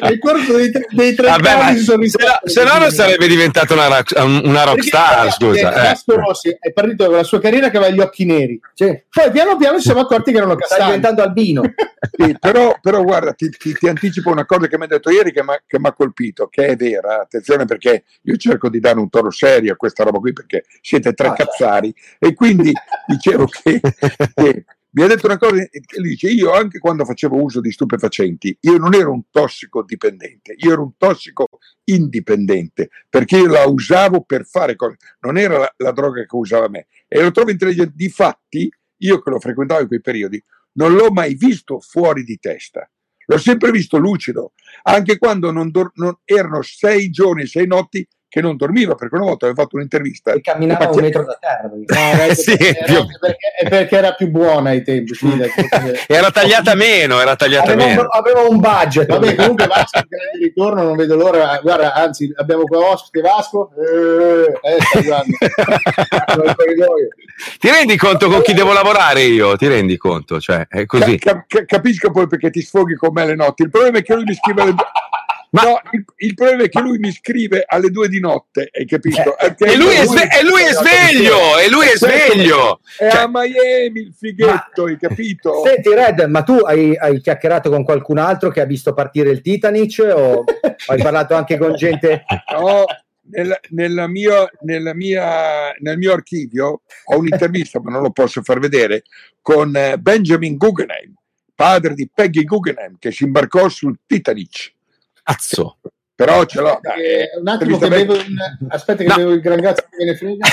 Nel 0.02 0.20
corso 0.20 0.56
dei, 0.58 0.72
tre- 0.72 0.88
dei 0.92 1.16
tre 1.16 1.28
Vabbè, 1.28 1.50
anni 1.50 1.78
si 1.80 1.84
sono 1.86 2.04
se, 2.06 2.18
no, 2.20 2.28
ristrette. 2.28 2.50
se 2.50 2.64
no 2.64 2.78
non 2.78 2.92
sarebbe 2.92 3.28
diventata 3.28 3.74
una, 3.74 3.88
rock- 3.88 4.24
una 4.46 4.64
rockstar, 4.64 5.32
scusa. 5.32 5.92
eh. 5.92 5.98
Rossi 6.06 6.56
è 6.60 6.72
partito 6.72 7.06
con 7.08 7.16
la 7.16 7.24
sua 7.24 7.40
carriera 7.40 7.70
che 7.70 7.78
aveva 7.78 7.92
gli 7.94 8.00
occhi 8.00 8.26
neri. 8.26 8.60
sì, 8.74 9.04
Poi 9.10 9.32
piano 9.32 9.58
piano 9.58 9.78
ci 9.78 9.84
siamo 9.86 10.02
accorti 10.02 10.32
che 10.32 10.38
erano 10.38 10.54
sta 10.54 10.68
castani. 10.68 10.86
diventando 10.86 11.22
albino. 11.24 11.62
Sì, 12.16 12.36
però, 12.38 12.78
però 12.82 13.02
guarda, 13.02 13.32
ti, 13.34 13.50
ti- 13.50 13.72
ti 13.74 13.88
anticipo 13.88 14.30
una 14.30 14.46
cosa 14.46 14.68
che 14.68 14.78
mi 14.78 14.84
ha 14.84 14.88
detto 14.88 15.10
ieri 15.10 15.32
che 15.32 15.42
mi 15.42 15.88
ha 15.88 15.94
colpito, 15.94 16.48
che 16.48 16.66
è 16.68 16.76
vera, 16.76 17.22
attenzione 17.22 17.64
perché 17.64 18.04
io 18.24 18.36
cerco 18.36 18.68
di 18.70 18.82
dare 18.82 19.00
un 19.00 19.10
toro 19.10 19.32
serio 19.34 19.74
a 19.74 19.76
questa 19.76 20.04
roba 20.04 20.20
qui 20.20 20.32
perché 20.34 20.64
siete 20.82 21.14
tre 21.14 21.28
Ah, 21.28 21.34
cazzari. 21.34 21.94
E 22.20 22.34
quindi 22.34 22.72
dicevo 23.08 23.46
che, 23.48 23.82
che 24.34 24.66
mi 24.92 25.02
ha 25.04 25.08
detto 25.08 25.26
una 25.26 25.38
cosa, 25.38 25.56
e 25.56 25.82
lui 25.98 26.10
dice 26.10 26.30
io 26.30 26.54
anche 26.54 26.78
quando 26.80 27.04
facevo 27.04 27.42
uso 27.42 27.60
di 27.60 27.72
stupefacenti, 27.72 28.56
io 28.62 28.78
non 28.78 28.94
ero 28.94 29.12
un 29.12 29.24
tossico 29.32 29.84
dipendente, 29.84 30.54
io 30.58 30.72
ero 30.72 30.84
un 30.84 30.96
tossico 30.98 31.48
indipendente 31.86 32.90
perché 33.10 33.38
io 33.38 33.48
la 33.48 33.66
usavo 33.66 34.22
per 34.24 34.46
fare 34.46 34.76
cose, 34.76 34.98
non 35.22 35.38
era 35.38 35.58
la, 35.58 35.74
la 35.78 35.92
droga 35.92 36.22
che 36.24 36.36
usava 36.36 36.70
me. 36.70 36.88
E 37.08 37.22
lo 37.22 37.32
trovo 37.32 37.52
intelligente, 37.52 37.94
difatti 37.96 38.72
io 38.98 39.22
che 39.22 39.30
lo 39.30 39.40
frequentavo 39.40 39.82
in 39.82 39.88
quei 39.88 40.02
periodi 40.02 40.42
non 40.74 40.94
l'ho 40.94 41.12
mai 41.12 41.36
visto 41.36 41.80
fuori 41.80 42.24
di 42.24 42.38
testa. 42.40 42.88
L'ho 43.26 43.38
sempre 43.38 43.72
visto 43.72 43.98
lucido, 43.98 44.52
anche 44.84 45.18
quando 45.18 45.50
non 45.52 45.72
dor- 45.72 45.92
non- 45.96 46.18
erano 46.26 46.62
sei 46.62 47.10
giorni, 47.10 47.46
sei 47.48 47.66
notti 47.68 48.06
che 48.34 48.42
non 48.42 48.56
dormiva, 48.58 48.96
perché 48.96 49.14
una 49.14 49.26
volta 49.26 49.46
avevo 49.46 49.62
fatto 49.62 49.76
un'intervista. 49.76 50.32
E 50.32 50.42
camminava 50.42 50.90
un 50.90 51.00
metro 51.02 51.24
da 51.24 51.38
terra. 51.40 51.70
No, 51.86 52.18
Red, 52.18 52.32
Sì, 52.32 52.56
era 52.58 52.84
più- 52.84 53.06
perché, 53.20 53.48
è 53.60 53.70
perché 53.70 53.96
era 53.96 54.14
più 54.14 54.30
buona 54.30 54.72
ai 54.72 54.82
tempi. 54.84 55.12
Era 56.08 56.32
tagliata 56.32 56.74
meno, 56.74 57.20
era 57.20 57.36
tagliata 57.36 57.72
Aveva 57.74 57.84
un, 57.84 57.90
meno. 57.90 58.08
aveva 58.10 58.42
un 58.42 58.60
budget. 58.60 59.06
Vabbè, 59.08 59.36
comunque 59.36 59.68
Vasco 59.68 60.00
il 60.00 60.06
grande 60.08 60.38
ritorno, 60.46 60.82
non 60.84 60.96
vedo 60.96 61.16
l'ora. 61.16 61.60
Guarda, 61.62 61.94
anzi, 61.94 62.32
abbiamo 62.36 62.64
qua 62.64 62.80
ospite 62.92 63.22
Vasco. 63.22 63.70
Eh, 63.78 64.72
eh. 64.72 64.78
Ti 67.60 67.70
rendi 67.70 67.98
conto 67.98 68.30
con 68.30 68.42
chi 68.42 68.54
devo 68.54 68.74
lavorare 68.74 69.22
io? 69.24 69.56
Ti 69.58 69.68
rendi 69.68 69.98
conto? 69.98 70.40
Cioè, 70.40 70.66
è 70.68 70.86
così. 70.86 71.18
Cap- 71.20 71.46
cap- 71.48 71.66
capisco 71.66 72.10
poi 72.12 72.28
perché 72.28 72.50
ti 72.50 72.62
sfoghi 72.62 72.96
con 72.96 73.10
me 73.14 73.26
le 73.26 73.36
notti. 73.36 73.64
Il 73.64 73.70
problema 73.70 74.00
è 74.00 74.02
che 74.04 74.16
lui 74.16 74.24
mi 74.24 74.34
scrive 74.34 74.64
due. 74.64 74.76
Ma- 75.54 75.62
No, 75.64 75.80
il, 75.92 76.04
il 76.18 76.34
problema 76.34 76.64
è 76.64 76.70
che 76.70 76.80
lui 76.82 76.98
mi 76.98 77.12
scrive 77.12 77.64
alle 77.68 77.90
due 77.92 78.08
di 78.10 78.20
notte, 78.20 78.70
hai 78.72 78.86
capito? 78.88 79.36
Perché 79.38 79.66
E 79.66 79.78
lui 79.78 79.94
è, 79.94 80.04
sve- 80.06 80.28
e 80.28 80.44
lui 80.44 80.64
è 80.64 80.72
sveglio! 80.74 81.60
E 81.60 81.70
lui 81.70 81.86
è 81.86 81.96
sveglio! 81.96 82.80
È 82.98 83.10
Cioè- 83.10 83.22
a 83.22 83.28
Miami 83.28 84.00
il 84.00 84.16
fighetto, 84.18 84.86
hai 84.86 84.98
capito? 84.98 85.62
Senti, 85.64 85.94
Red, 85.94 86.22
ma 86.24 86.42
tu 86.42 86.54
hai, 86.58 86.98
hai 86.98 87.22
chiacchierato 87.22 87.70
con 87.70 87.84
qualcun 87.84 88.18
altro 88.18 88.50
che 88.50 88.62
ha 88.62 88.66
visto 88.66 88.94
partire 88.96 89.30
il 89.30 89.42
Titanic 89.42 90.04
o 90.12 90.44
hai 90.88 91.02
parlato 91.02 91.36
anche 91.36 91.58
con 91.60 91.76
gente? 91.76 92.26
No, 92.58 92.86
nel, 93.30 93.56
nella 93.70 94.08
mia- 94.08 94.50
nella 94.62 94.96
mia- 94.96 95.72
nel 95.82 95.98
mio 96.00 96.14
archivio 96.14 96.82
ho 97.06 97.18
un'intervista, 97.18 97.80
ma 97.80 97.92
non 97.92 98.02
lo 98.02 98.10
posso 98.12 98.42
far 98.42 98.58
vedere, 98.58 99.04
con 99.40 99.76
eh, 99.76 99.98
Benjamin 100.00 100.58
Guggenheim, 100.58 101.14
padre 101.54 101.94
di 101.94 102.10
Peggy 102.12 102.44
Guggenheim, 102.44 102.96
che 102.98 103.12
si 103.12 103.24
imbarcò 103.24 103.70
sul 103.70 104.00
Titanic. 104.08 104.73
Cazzo! 105.24 105.78
Però 106.16 106.46
ce 106.46 106.62
l'ho. 106.62 106.80
Eh, 106.84 107.30
un 107.40 107.48
attimo 107.48 107.78
che 107.80 107.88
bevo 107.88 108.14
un... 108.14 108.36
aspetta 108.70 109.02
che 109.04 109.10
No. 109.10 109.16
bevo 109.16 109.32
il 109.32 109.42
gran 109.42 109.60
grazie 109.60 109.88
che 109.90 109.96
me 109.98 110.06
ne 110.12 110.16
frega 110.16 110.48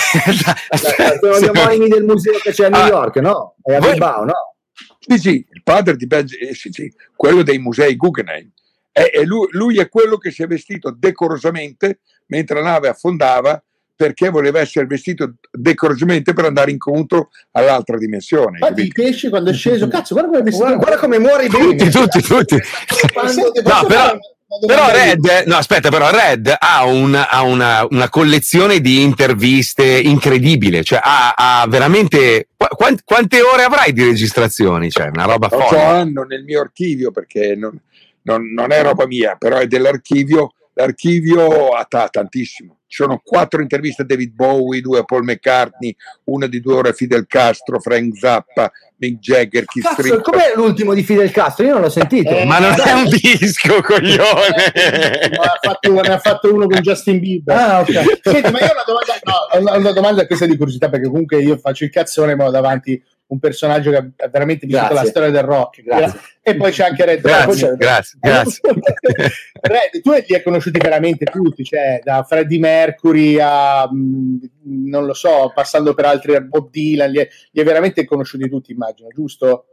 Sono 1.20 1.38
gli 1.38 1.44
omonimi 1.58 1.88
del 1.88 2.04
museo 2.04 2.38
che 2.38 2.50
c'è 2.52 2.64
a 2.66 2.68
New 2.70 2.80
Ah. 2.80 2.86
York, 2.88 3.16
no? 3.16 3.56
È 3.62 3.74
a 3.74 3.78
Voi- 3.80 3.90
Bilbao, 3.90 4.24
no? 4.24 4.32
Sì, 4.98 5.18
sì, 5.18 5.46
il 5.50 5.62
padre 5.62 5.96
di 5.96 6.06
Benjamin, 6.06 6.54
sì, 6.54 6.70
sì, 6.72 6.92
quello 7.14 7.42
dei 7.42 7.58
musei 7.58 7.96
Guggenheim. 7.96 8.50
E, 8.92 9.10
e 9.12 9.24
lui, 9.24 9.46
lui 9.50 9.78
è 9.78 9.88
quello 9.88 10.16
che 10.16 10.30
si 10.30 10.42
è 10.42 10.46
vestito 10.46 10.94
decorosamente 10.96 12.00
mentre 12.26 12.56
la 12.62 12.70
nave 12.70 12.88
affondava 12.88 13.62
perché 13.94 14.30
voleva 14.30 14.60
essere 14.60 14.86
vestito 14.86 15.34
decorosamente 15.50 16.32
per 16.32 16.46
andare 16.46 16.70
incontro 16.70 17.28
all'altra 17.52 17.98
dimensione. 17.98 18.58
infatti 18.60 18.80
il 18.80 18.92
pesce 18.92 19.28
quando 19.28 19.50
è 19.50 19.52
sceso 19.52 19.88
cazzo 19.88 20.14
guarda 20.14 20.38
come 20.38 20.50
Guarda, 20.50 20.76
guarda 20.80 20.96
come 20.96 21.18
muore 21.18 21.46
Tutti, 21.48 21.76
bene. 21.76 21.90
tutti, 21.90 22.22
tutti. 22.22 22.56
Quando- 23.12 23.52
ti 23.52 23.62
No, 23.62 23.84
però, 23.86 24.18
però? 24.66 24.90
Red, 24.90 25.44
no, 25.46 25.56
aspetta, 25.56 25.90
però 25.90 26.10
Red 26.10 26.54
ha, 26.58 26.84
un- 26.84 27.14
ha 27.14 27.42
una, 27.42 27.86
una 27.88 28.08
collezione 28.08 28.80
di 28.80 29.02
interviste 29.02 29.84
incredibile, 29.84 30.82
cioè 30.82 31.00
ha, 31.02 31.34
ha 31.36 31.66
veramente 31.68 32.48
qua- 32.56 32.68
quan- 32.68 32.98
quante 33.04 33.40
ore 33.42 33.62
avrai 33.62 33.92
di 33.92 34.04
registrazioni? 34.04 34.90
Cioè, 34.90 35.08
una 35.08 35.24
roba 35.24 35.48
so, 35.48 35.58
folle. 35.60 35.80
hanno 35.80 36.22
nel 36.24 36.42
mio 36.44 36.60
archivio 36.60 37.10
perché 37.10 37.54
non, 37.54 37.78
non- 38.22 38.52
non 38.52 38.72
è 38.72 38.82
roba 38.82 39.06
mia, 39.06 39.36
però 39.38 39.58
è 39.58 39.66
dell'archivio. 39.66 40.52
L'archivio 40.80 41.70
ha 41.70 41.84
ta- 41.84 42.08
tantissimo. 42.08 42.78
Ci 42.86 43.02
sono 43.02 43.20
quattro 43.22 43.60
interviste 43.60 44.02
a 44.02 44.04
David 44.04 44.32
Bowie, 44.32 44.80
due 44.80 44.98
a 44.98 45.04
Paul 45.04 45.22
McCartney, 45.22 45.94
una 46.24 46.46
di 46.48 46.60
due 46.60 46.74
ore 46.74 46.88
a 46.88 46.92
Fidel 46.92 47.26
Castro, 47.28 47.78
Frank 47.78 48.16
Zappa, 48.16 48.72
Mick 48.96 49.18
Jagger, 49.20 49.64
Keith 49.64 49.94
Cazzo, 49.94 50.20
com'è 50.20 50.52
l'ultimo 50.56 50.92
di 50.92 51.04
Fidel 51.04 51.30
Castro? 51.30 51.66
Io 51.66 51.74
non 51.74 51.82
l'ho 51.82 51.88
sentito. 51.90 52.30
Eh, 52.30 52.44
Ma 52.46 52.58
non 52.58 52.74
è 52.74 52.92
un 52.92 53.08
disco, 53.08 53.74
Ne 53.76 53.82
coglione! 53.82 54.64
ha, 55.38 55.58
fatto, 55.60 55.92
ne 55.92 56.00
ha 56.00 56.18
fatto 56.18 56.52
uno 56.52 56.66
con 56.66 56.80
Justin 56.80 57.20
Bieber 57.20 57.56
Ah, 57.56 57.80
ok. 57.80 58.20
Senti, 58.22 58.50
ma 58.50 58.58
io 58.58 58.66
ho 58.66 58.72
una 58.72 58.84
domanda, 58.86 59.18
no, 59.22 59.32
ho 59.52 59.58
una, 59.60 59.76
una 59.76 59.92
domanda 59.92 60.26
questa 60.26 60.46
di 60.46 60.56
curiosità 60.56 60.88
perché 60.88 61.06
comunque 61.08 61.40
io 61.40 61.56
faccio 61.58 61.84
il 61.84 61.90
cazzone 61.90 62.34
ma 62.34 62.46
ho 62.46 62.50
davanti 62.50 63.00
un 63.30 63.38
personaggio 63.38 63.90
che 63.90 63.96
ha 63.96 64.28
veramente 64.28 64.66
vissuto 64.66 64.92
la 64.92 65.04
storia 65.04 65.30
del 65.30 65.42
rock 65.42 65.82
Grazie. 65.82 66.20
e 66.42 66.56
poi 66.56 66.72
c'è 66.72 66.84
anche 66.84 67.04
Red 67.04 67.20
Grazie, 67.20 67.76
grazie, 67.76 68.18
grazie. 68.20 68.60
Red, 69.60 70.02
tu 70.02 70.10
li 70.12 70.34
hai 70.34 70.42
conosciuti 70.42 70.78
veramente 70.78 71.24
tutti, 71.26 71.64
cioè 71.64 72.00
da 72.02 72.24
Freddie 72.24 72.58
Mercury 72.58 73.38
a 73.40 73.88
mh, 73.88 74.50
non 74.88 75.06
lo 75.06 75.14
so, 75.14 75.52
passando 75.54 75.94
per 75.94 76.06
altri 76.06 76.40
Bob 76.44 76.70
Dylan, 76.70 77.10
li 77.10 77.20
hai, 77.20 77.28
li 77.52 77.60
hai 77.60 77.66
veramente 77.66 78.04
conosciuti 78.04 78.48
tutti, 78.48 78.72
immagino, 78.72 79.08
giusto? 79.08 79.66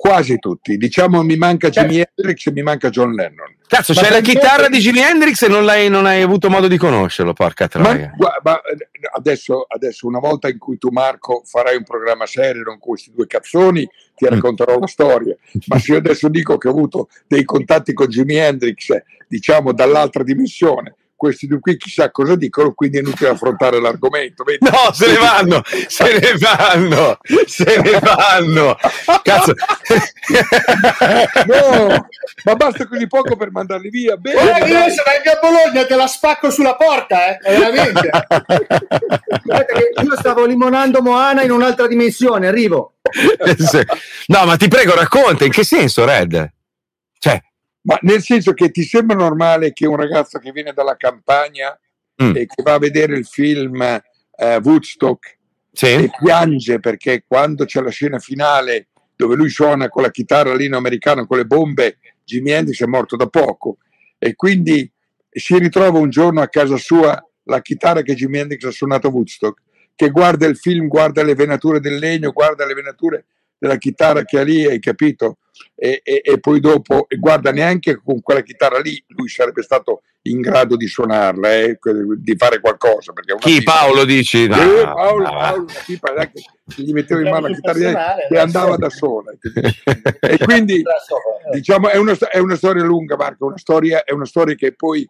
Quasi 0.00 0.38
tutti. 0.38 0.76
Diciamo 0.76 1.24
mi 1.24 1.34
manca 1.34 1.70
Certo. 1.70 1.90
Jimi 1.90 2.06
Hendrix 2.14 2.46
e 2.46 2.52
mi 2.52 2.62
manca 2.62 2.88
John 2.88 3.14
Lennon. 3.14 3.56
Cazzo, 3.66 3.92
Ma 3.94 4.00
c'è 4.02 4.10
la 4.10 4.20
chitarra 4.20 4.68
di 4.68 4.78
Jimi 4.78 5.00
Hendrix 5.00 5.42
e 5.42 5.48
non, 5.48 5.64
l'hai, 5.64 5.88
non 5.90 6.06
hai 6.06 6.22
avuto 6.22 6.48
modo 6.48 6.68
di 6.68 6.76
conoscerlo, 6.78 7.32
porca 7.32 7.68
Ma, 7.74 7.82
troia. 7.82 8.14
ma, 8.16 8.60
eh, 8.62 8.76
adesso, 9.16 9.66
adesso, 9.68 10.06
una 10.06 10.20
volta 10.20 10.48
in 10.48 10.56
cui 10.56 10.78
tu, 10.78 10.90
Marco, 10.90 11.42
farai 11.44 11.76
un 11.76 11.82
programma 11.82 12.26
serio 12.26 12.62
con 12.64 12.78
questi 12.78 13.10
due 13.12 13.26
cazzoni, 13.26 13.84
ti 14.14 14.24
Mm. 14.24 14.28
racconterò 14.28 14.78
la 14.78 14.86
storia. 14.86 15.36
Ma 15.66 15.78
se 15.80 15.92
io 15.92 15.98
adesso 15.98 16.28
dico 16.28 16.56
che 16.58 16.68
ho 16.68 16.70
avuto 16.70 17.08
dei 17.26 17.42
contatti 17.42 17.92
con 17.92 18.06
Jimi 18.06 18.36
Hendrix, 18.36 18.96
diciamo 19.26 19.72
dall'altra 19.72 20.22
dimensione, 20.22 20.94
questi 21.18 21.48
due 21.48 21.58
qui 21.58 21.76
chissà 21.76 22.12
cosa 22.12 22.36
dicono, 22.36 22.72
quindi 22.74 22.98
è 22.98 23.00
inutile 23.00 23.30
affrontare 23.30 23.80
l'argomento. 23.80 24.44
vedi? 24.44 24.64
No, 24.64 24.92
se 24.92 25.08
ne 25.08 25.18
vanno, 25.18 25.62
se 25.88 26.18
ne 26.18 26.32
vanno, 26.38 27.18
se 27.44 27.80
ne 27.82 27.98
vanno. 27.98 28.76
Cazzo. 29.22 29.52
No, 31.46 32.06
ma 32.44 32.54
basta 32.54 32.86
così 32.86 33.08
poco 33.08 33.34
per 33.36 33.50
mandarli 33.50 33.90
via. 33.90 34.16
Bene, 34.16 34.40
Guarda 34.40 34.64
che 34.64 34.70
io 34.70 34.90
se 34.90 35.02
vengo 35.04 35.30
a 35.30 35.38
Bologna 35.40 35.86
te 35.86 35.96
la 35.96 36.06
spacco 36.06 36.50
sulla 36.50 36.76
porta, 36.76 37.38
eh, 37.38 37.58
veramente. 37.58 38.10
Io 40.02 40.16
stavo 40.18 40.44
limonando 40.44 41.02
Moana 41.02 41.42
in 41.42 41.50
un'altra 41.50 41.88
dimensione, 41.88 42.46
arrivo. 42.46 42.94
No, 44.26 44.44
ma 44.44 44.56
ti 44.56 44.68
prego, 44.68 44.94
racconta, 44.94 45.44
in 45.44 45.50
che 45.50 45.64
senso, 45.64 46.04
Red? 46.04 46.52
Cioè, 47.18 47.42
Ma 47.88 47.98
nel 48.02 48.20
senso 48.22 48.52
che 48.52 48.70
ti 48.70 48.82
sembra 48.82 49.16
normale 49.16 49.72
che 49.72 49.86
un 49.86 49.96
ragazzo 49.96 50.38
che 50.38 50.52
viene 50.52 50.72
dalla 50.74 50.96
campagna 50.96 51.78
Mm. 52.20 52.34
e 52.34 52.46
che 52.46 52.64
va 52.64 52.74
a 52.74 52.78
vedere 52.78 53.16
il 53.16 53.24
film 53.24 53.80
eh, 53.80 54.56
Woodstock 54.56 55.38
sì? 55.70 55.86
e 55.86 56.10
piange 56.20 56.80
perché 56.80 57.22
quando 57.24 57.64
c'è 57.64 57.80
la 57.80 57.90
scena 57.90 58.18
finale 58.18 58.88
dove 59.14 59.36
lui 59.36 59.48
suona 59.48 59.88
con 59.88 60.02
la 60.02 60.10
chitarra 60.10 60.52
lino 60.56 60.76
americana 60.76 61.24
con 61.26 61.36
le 61.36 61.46
bombe, 61.46 61.98
Jimi 62.24 62.50
Hendrix 62.50 62.82
è 62.82 62.86
morto 62.86 63.14
da 63.14 63.28
poco 63.28 63.76
e 64.18 64.34
quindi 64.34 64.90
si 65.30 65.56
ritrova 65.58 66.00
un 66.00 66.10
giorno 66.10 66.40
a 66.40 66.48
casa 66.48 66.76
sua 66.76 67.24
la 67.44 67.60
chitarra 67.62 68.02
che 68.02 68.14
Jimi 68.16 68.38
Hendrix 68.38 68.64
ha 68.64 68.72
suonato 68.72 69.06
a 69.06 69.10
Woodstock, 69.10 69.62
che 69.94 70.10
guarda 70.10 70.46
il 70.46 70.56
film, 70.56 70.88
guarda 70.88 71.22
le 71.22 71.36
venature 71.36 71.78
del 71.78 71.98
legno, 71.98 72.32
guarda 72.32 72.66
le 72.66 72.74
venature 72.74 73.26
della 73.58 73.76
chitarra 73.76 74.24
che 74.24 74.38
ha 74.38 74.42
lì, 74.42 74.64
hai 74.64 74.78
capito? 74.78 75.38
E, 75.74 76.00
e- 76.04 76.20
e 76.22 76.38
poi 76.38 76.60
dopo, 76.60 77.06
e 77.08 77.16
guarda 77.16 77.50
neanche 77.50 78.00
con 78.02 78.20
quella 78.22 78.42
chitarra 78.42 78.78
lì, 78.78 79.02
lui 79.08 79.28
sarebbe 79.28 79.62
stato 79.62 80.02
in 80.22 80.40
grado 80.40 80.76
di 80.76 80.86
suonarla, 80.86 81.54
eh, 81.54 81.78
di 82.16 82.36
fare 82.36 82.60
qualcosa. 82.60 83.12
Chi, 83.38 83.58
pipa. 83.58 83.72
Paolo, 83.72 84.04
dici? 84.04 84.46
No, 84.46 84.56
Eh, 84.56 84.84
Paolo, 84.84 85.24
no, 85.24 85.30
Paolo, 85.30 85.62
una 85.62 85.72
pipa 85.84 86.14
eh, 86.14 86.30
che 86.32 86.82
gli 86.82 86.92
metteva 86.92 87.20
in 87.20 87.28
mano 87.28 87.48
la 87.48 87.54
chitarra 87.54 88.16
e 88.28 88.38
andava 88.38 88.76
da 88.76 88.90
sola. 88.90 89.32
E 90.20 90.38
quindi 90.44 90.82
diciamo 91.52 91.88
è 91.88 91.96
una, 91.96 92.16
è 92.16 92.38
una 92.38 92.56
storia 92.56 92.84
lunga, 92.84 93.16
Marco, 93.16 93.46
una 93.46 93.58
storia, 93.58 94.04
è 94.04 94.12
una 94.12 94.26
storia 94.26 94.54
che 94.54 94.74
poi, 94.74 95.08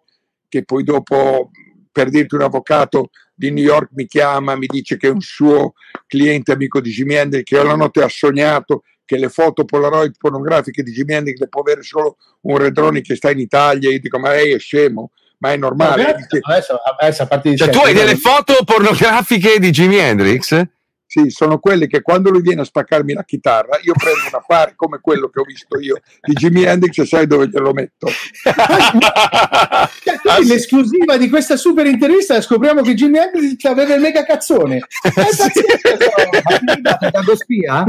che 0.48 0.64
poi 0.64 0.84
dopo, 0.84 1.50
per 1.90 2.08
dirti 2.08 2.34
un 2.34 2.42
avvocato 2.42 3.10
di 3.38 3.52
New 3.52 3.62
York 3.62 3.90
mi 3.94 4.06
chiama, 4.06 4.56
mi 4.56 4.66
dice 4.66 4.96
che 4.96 5.06
è 5.06 5.10
un 5.10 5.20
suo 5.20 5.74
cliente 6.08 6.50
amico 6.50 6.80
di 6.80 6.90
Jimi 6.90 7.14
Hendrix, 7.14 7.44
che 7.44 7.62
la 7.62 7.76
notte 7.76 8.02
ha 8.02 8.08
sognato 8.08 8.82
che 9.04 9.16
le 9.16 9.28
foto 9.28 9.64
Polaroid 9.64 10.14
pornografiche 10.18 10.82
di 10.82 10.90
Jimi 10.90 11.14
Hendrix 11.14 11.38
le 11.38 11.48
può 11.48 11.60
avere 11.60 11.82
solo 11.82 12.16
un 12.42 12.58
Redroni 12.58 13.00
che 13.00 13.14
sta 13.14 13.30
in 13.30 13.38
Italia. 13.38 13.90
Io 13.90 14.00
dico, 14.00 14.18
ma 14.18 14.30
lei 14.30 14.52
è 14.52 14.58
scemo, 14.58 15.12
ma 15.38 15.52
è 15.52 15.56
normale. 15.56 16.16
Dice, 16.16 16.40
Adesso, 16.42 16.80
adesso 16.98 17.22
a 17.22 17.26
parte 17.26 17.50
di 17.50 17.56
Cioè, 17.56 17.70
tu 17.70 17.78
hai 17.78 17.94
delle 17.94 18.16
foto 18.16 18.64
pornografiche 18.64 19.60
di 19.60 19.70
Jimi 19.70 19.98
Hendrix? 19.98 20.60
Sì, 21.18 21.30
sono 21.30 21.58
quelli 21.58 21.88
che 21.88 22.00
quando 22.00 22.30
lui 22.30 22.42
viene 22.42 22.60
a 22.60 22.64
spaccarmi 22.64 23.12
la 23.12 23.24
chitarra, 23.24 23.80
io 23.82 23.92
prendo 23.92 24.20
un 24.28 24.34
affare 24.34 24.74
come 24.76 25.00
quello 25.00 25.28
che 25.28 25.40
ho 25.40 25.42
visto 25.42 25.80
io 25.80 26.00
di 26.22 26.32
Jimi 26.34 26.62
Hendrix 26.62 26.96
e 26.98 27.06
sai 27.06 27.26
dove 27.26 27.48
glielo 27.48 27.72
metto. 27.72 28.08
Cioè, 29.98 30.44
l'esclusiva 30.44 31.16
di 31.16 31.28
questa 31.28 31.56
super 31.56 31.86
intervista 31.86 32.40
scopriamo 32.40 32.82
che 32.82 32.94
Jimmy 32.94 33.18
Hendrix 33.18 33.64
aveva 33.64 33.94
il 33.94 34.00
mega 34.00 34.24
cazzone. 34.24 34.78
È 35.02 35.12
pazzesco. 35.12 35.60
Spia? 37.34 37.84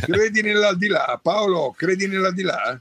Credi 0.00 0.42
nell'aldilà, 0.42 1.18
Paolo? 1.22 1.74
Credi 1.76 2.06
nell'aldilà? 2.08 2.78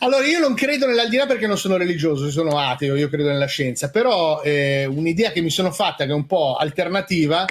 Allora, 0.00 0.26
io 0.26 0.40
non 0.40 0.54
credo 0.54 0.86
nell'aldilà 0.86 1.26
perché 1.26 1.46
non 1.46 1.58
sono 1.58 1.76
religioso, 1.76 2.30
sono 2.30 2.58
ateo, 2.58 2.96
io 2.96 3.08
credo 3.08 3.28
nella 3.28 3.46
scienza, 3.46 3.90
però 3.90 4.42
eh, 4.42 4.86
un'idea 4.86 5.32
che 5.32 5.40
mi 5.40 5.50
sono 5.50 5.70
fatta 5.70 6.04
che 6.04 6.10
è 6.10 6.14
un 6.14 6.26
po' 6.26 6.56
alternativa 6.56 7.44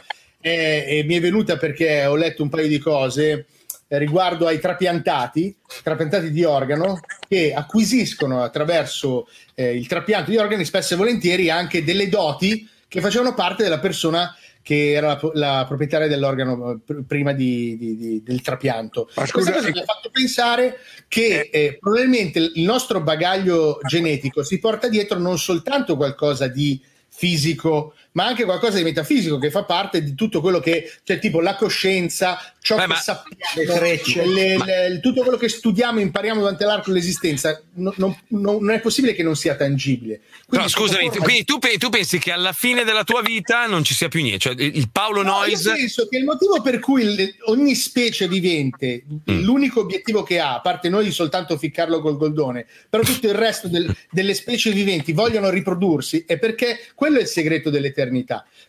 è- 0.49 0.85
e 0.87 1.03
mi 1.05 1.15
è 1.15 1.19
venuta 1.19 1.57
perché 1.57 2.05
ho 2.05 2.15
letto 2.15 2.43
un 2.43 2.49
paio 2.49 2.67
di 2.67 2.77
cose 2.77 3.47
eh, 3.87 3.97
riguardo 3.97 4.45
ai 4.47 4.59
trapiantati, 4.59 5.55
trapiantati 5.83 6.31
di 6.31 6.43
organo, 6.43 6.99
che 7.27 7.53
acquisiscono 7.53 8.43
attraverso 8.43 9.27
eh, 9.55 9.75
il 9.75 9.87
trapianto 9.87 10.29
di 10.31 10.37
organi 10.37 10.63
spesso 10.65 10.93
e 10.93 10.97
volentieri 10.97 11.49
anche 11.49 11.83
delle 11.83 12.09
doti 12.09 12.67
che 12.87 13.01
facevano 13.01 13.33
parte 13.33 13.63
della 13.63 13.79
persona 13.79 14.35
che 14.61 14.93
era 14.93 15.19
la, 15.21 15.31
la 15.33 15.65
proprietaria 15.67 16.07
dell'organo 16.07 16.71
eh, 16.71 16.77
pr- 16.83 17.03
prima 17.05 17.31
di- 17.33 17.75
di- 17.77 17.95
di- 17.97 18.23
del 18.23 18.41
trapianto. 18.41 19.09
Ma 19.15 19.21
Questa 19.21 19.37
scusa, 19.39 19.51
cosa 19.53 19.69
mi 19.71 19.79
ha 19.79 19.83
fatto 19.83 20.09
pensare 20.11 20.77
che 21.07 21.49
eh, 21.51 21.77
probabilmente 21.79 22.39
il 22.39 22.63
nostro 22.63 23.01
bagaglio 23.01 23.79
genetico 23.87 24.43
si 24.43 24.57
porta 24.59 24.87
dietro 24.89 25.19
non 25.19 25.37
soltanto 25.37 25.95
qualcosa 25.95 26.47
di 26.47 26.81
fisico 27.07 27.93
ma 28.15 28.25
anche 28.25 28.45
qualcosa 28.45 28.77
di 28.77 28.83
metafisico 28.83 29.37
che 29.37 29.51
fa 29.51 29.63
parte 29.65 30.01
di 30.01 30.15
tutto 30.15 30.39
quello 30.39 30.59
che, 30.61 30.89
cioè 31.03 31.19
tipo 31.19 31.41
la 31.41 31.55
coscienza, 31.55 32.39
ciò 32.61 32.75
Beh, 32.75 32.81
che 32.83 32.87
ma- 32.87 32.95
sappiamo, 32.95 33.73
trecce. 33.77 34.25
le- 34.25 34.57
le- 34.57 34.99
tutto 35.01 35.21
quello 35.21 35.37
che 35.37 35.49
studiamo, 35.49 35.99
impariamo 35.99 36.39
durante 36.39 36.63
l'arco 36.63 36.91
dell'esistenza, 36.91 37.61
no- 37.73 37.93
non, 37.97 38.17
non- 38.29 38.57
non 38.63 38.71
è 38.71 38.79
possibile 38.79 39.13
che 39.13 39.21
non 39.21 39.35
sia 39.35 39.55
tangibile. 39.55 40.21
Però 40.47 40.63
Quindi 40.63 40.69
scusami, 40.69 41.07
forma- 41.09 41.23
quindi 41.25 41.43
tu, 41.43 41.57
tu 41.77 41.89
pensi 41.89 42.17
che 42.17 42.31
alla 42.31 42.53
fine 42.53 42.85
della 42.85 43.03
tua 43.03 43.21
vita 43.21 43.65
non 43.65 43.83
ci 43.83 43.93
sia 43.93 44.07
più 44.07 44.21
niente? 44.21 44.39
Cioè 44.39 44.53
il 44.57 44.89
Paolo 44.89 45.21
No, 45.21 45.29
io 45.31 45.37
Noyes. 45.39 45.63
penso 45.63 46.07
che 46.07 46.17
il 46.17 46.23
motivo 46.23 46.61
per 46.61 46.79
cui 46.79 47.03
il- 47.03 47.35
ogni 47.47 47.75
specie 47.75 48.29
vivente, 48.29 49.03
Mm. 49.29 49.41
l'unico 49.43 49.81
obiettivo 49.81 50.23
che 50.23 50.39
ha, 50.39 50.55
a 50.55 50.61
parte 50.61 50.87
noi 50.87 51.11
soltanto 51.11 51.57
ficcarlo 51.57 51.99
col 51.99 52.15
goldone, 52.17 52.65
però 52.89 53.03
tutto 53.03 53.27
il 53.27 53.33
resto 53.35 53.67
del- 53.67 53.93
delle 54.09 54.33
specie 54.33 54.71
viventi 54.71 55.11
vogliono 55.11 55.49
riprodursi, 55.49 56.23
è 56.25 56.37
perché 56.39 56.79
quello 56.95 57.17
è 57.17 57.21
il 57.21 57.27
segreto 57.27 57.69
dell'eternità. 57.69 58.03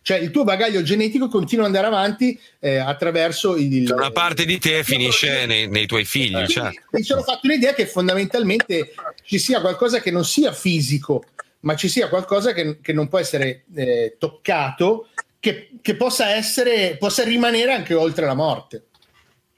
Cioè 0.03 0.19
il 0.19 0.31
tuo 0.31 0.45
bagaglio 0.45 0.83
genetico 0.83 1.29
continua 1.29 1.67
ad 1.67 1.75
andare 1.75 1.93
avanti 1.93 2.39
eh, 2.61 2.77
attraverso 2.77 3.57
il... 3.57 3.91
Una 3.91 4.11
parte 4.11 4.45
di 4.45 4.59
te 4.59 4.85
finisce 4.85 5.47
nei, 5.47 5.69
nei 5.69 5.87
tuoi 5.87 6.05
figli. 6.05 6.33
Quindi 6.33 6.53
Cioè. 6.53 6.71
mi 6.91 7.03
sono 7.03 7.23
fatto 7.23 7.47
un'idea 7.47 7.75
che 7.75 7.87
fondamentalmente 7.87 8.95
ci 9.25 9.39
sia 9.39 9.61
qualcosa 9.61 10.01
che 10.01 10.11
non 10.11 10.25
sia 10.25 10.53
fisico, 10.53 11.25
ma 11.61 11.75
ci 11.75 11.89
sia 11.89 12.09
qualcosa 12.09 12.53
che, 12.53 12.79
che 12.81 12.93
non 12.93 13.09
può 13.09 13.19
essere 13.19 13.65
eh, 13.75 14.17
toccato, 14.19 15.09
che, 15.41 15.71
che 15.83 15.97
possa 15.97 16.31
essere, 16.31 16.97
possa 16.99 17.25
rimanere 17.25 17.73
anche 17.73 17.95
oltre 17.95 18.27
la 18.27 18.35
morte. 18.35 18.87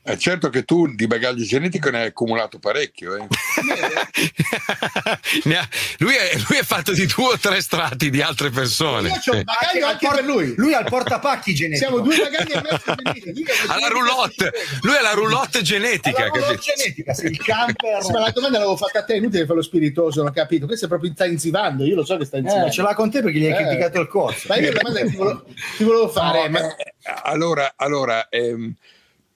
È 0.09 0.17
certo 0.17 0.49
che 0.49 0.65
tu 0.65 0.87
di 0.95 1.07
bagaglio 1.07 1.45
genetico 1.45 1.91
ne 1.91 2.01
hai 2.01 2.07
accumulato 2.07 2.59
parecchio. 2.59 3.15
eh. 3.17 3.27
Lui, 5.99 6.15
è, 6.15 6.31
lui 6.49 6.59
è 6.59 6.63
fatto 6.63 6.93
di 6.93 7.07
due 7.07 7.33
o 7.35 7.39
tre 7.39 7.61
strati 7.61 8.09
di 8.11 8.23
altre 8.23 8.51
persone. 8.51 9.09
Io 9.09 9.15
ho 9.33 9.37
un 9.37 9.43
bagaglio 9.45 9.87
anche 9.87 10.09
per 10.09 10.25
lui. 10.25 10.55
Lui 10.57 10.73
ha 10.75 10.81
il 10.81 10.87
portapacchi 10.89 11.55
genetico. 11.55 11.87
Siamo 11.91 12.03
due 12.03 12.17
bagagli 12.17 12.53
e 12.53 12.63
mezzo 12.63 12.95
genetici. 12.95 13.45
Ha 13.69 13.79
la 13.79 13.89
roulotte, 13.89 14.53
lui 14.83 14.97
ha 14.97 15.03
la 15.03 15.13
roulotte 15.13 15.61
genetica. 15.63 16.23
Alla 16.23 16.31
capito? 16.31 16.63
genetica, 16.75 17.13
sì, 17.13 17.27
il 17.27 17.37
camper. 17.39 18.03
Sì, 18.03 18.13
ma 18.13 18.21
la 18.21 18.31
domanda 18.31 18.59
l'avevo 18.59 18.77
fatta 18.77 19.01
a 19.01 19.05
te, 19.05 19.15
è 19.15 19.17
inutile 19.17 19.43
fare 19.45 19.57
lo 19.57 19.63
spiritoso, 19.63 20.21
non 20.21 20.31
ho 20.31 20.33
capito. 20.33 20.67
Questo 20.67 20.87
è 20.87 20.89
proprio 20.89 21.11
sta 21.13 21.27
inzivando, 21.27 21.85
io 21.85 21.95
lo 21.97 22.05
so 22.05 22.17
che 22.17 22.25
sta 22.25 22.39
inzivando. 22.39 22.69
Eh, 22.69 22.73
ce 22.73 22.83
l'ha 22.83 22.95
con 22.95 23.11
te 23.11 23.21
perché 23.21 23.39
gli 23.39 23.47
hai 23.47 23.53
Eh. 23.53 23.57
criticato 23.57 24.01
il 24.01 24.09
corso. 24.09 24.47
Ma 24.49 24.57
io 24.57 24.73
la 24.73 24.79
domanda 24.81 25.01
che 25.01 25.11
ti 25.11 25.17
volevo, 25.17 25.45
ti 25.77 25.85
volevo 25.85 26.09
fare, 26.09 26.49
No, 26.49 26.51
ma- 26.51 26.77
eh, 26.77 26.95
allora, 27.25 27.73
allora 27.77 28.29
ehm, 28.29 28.75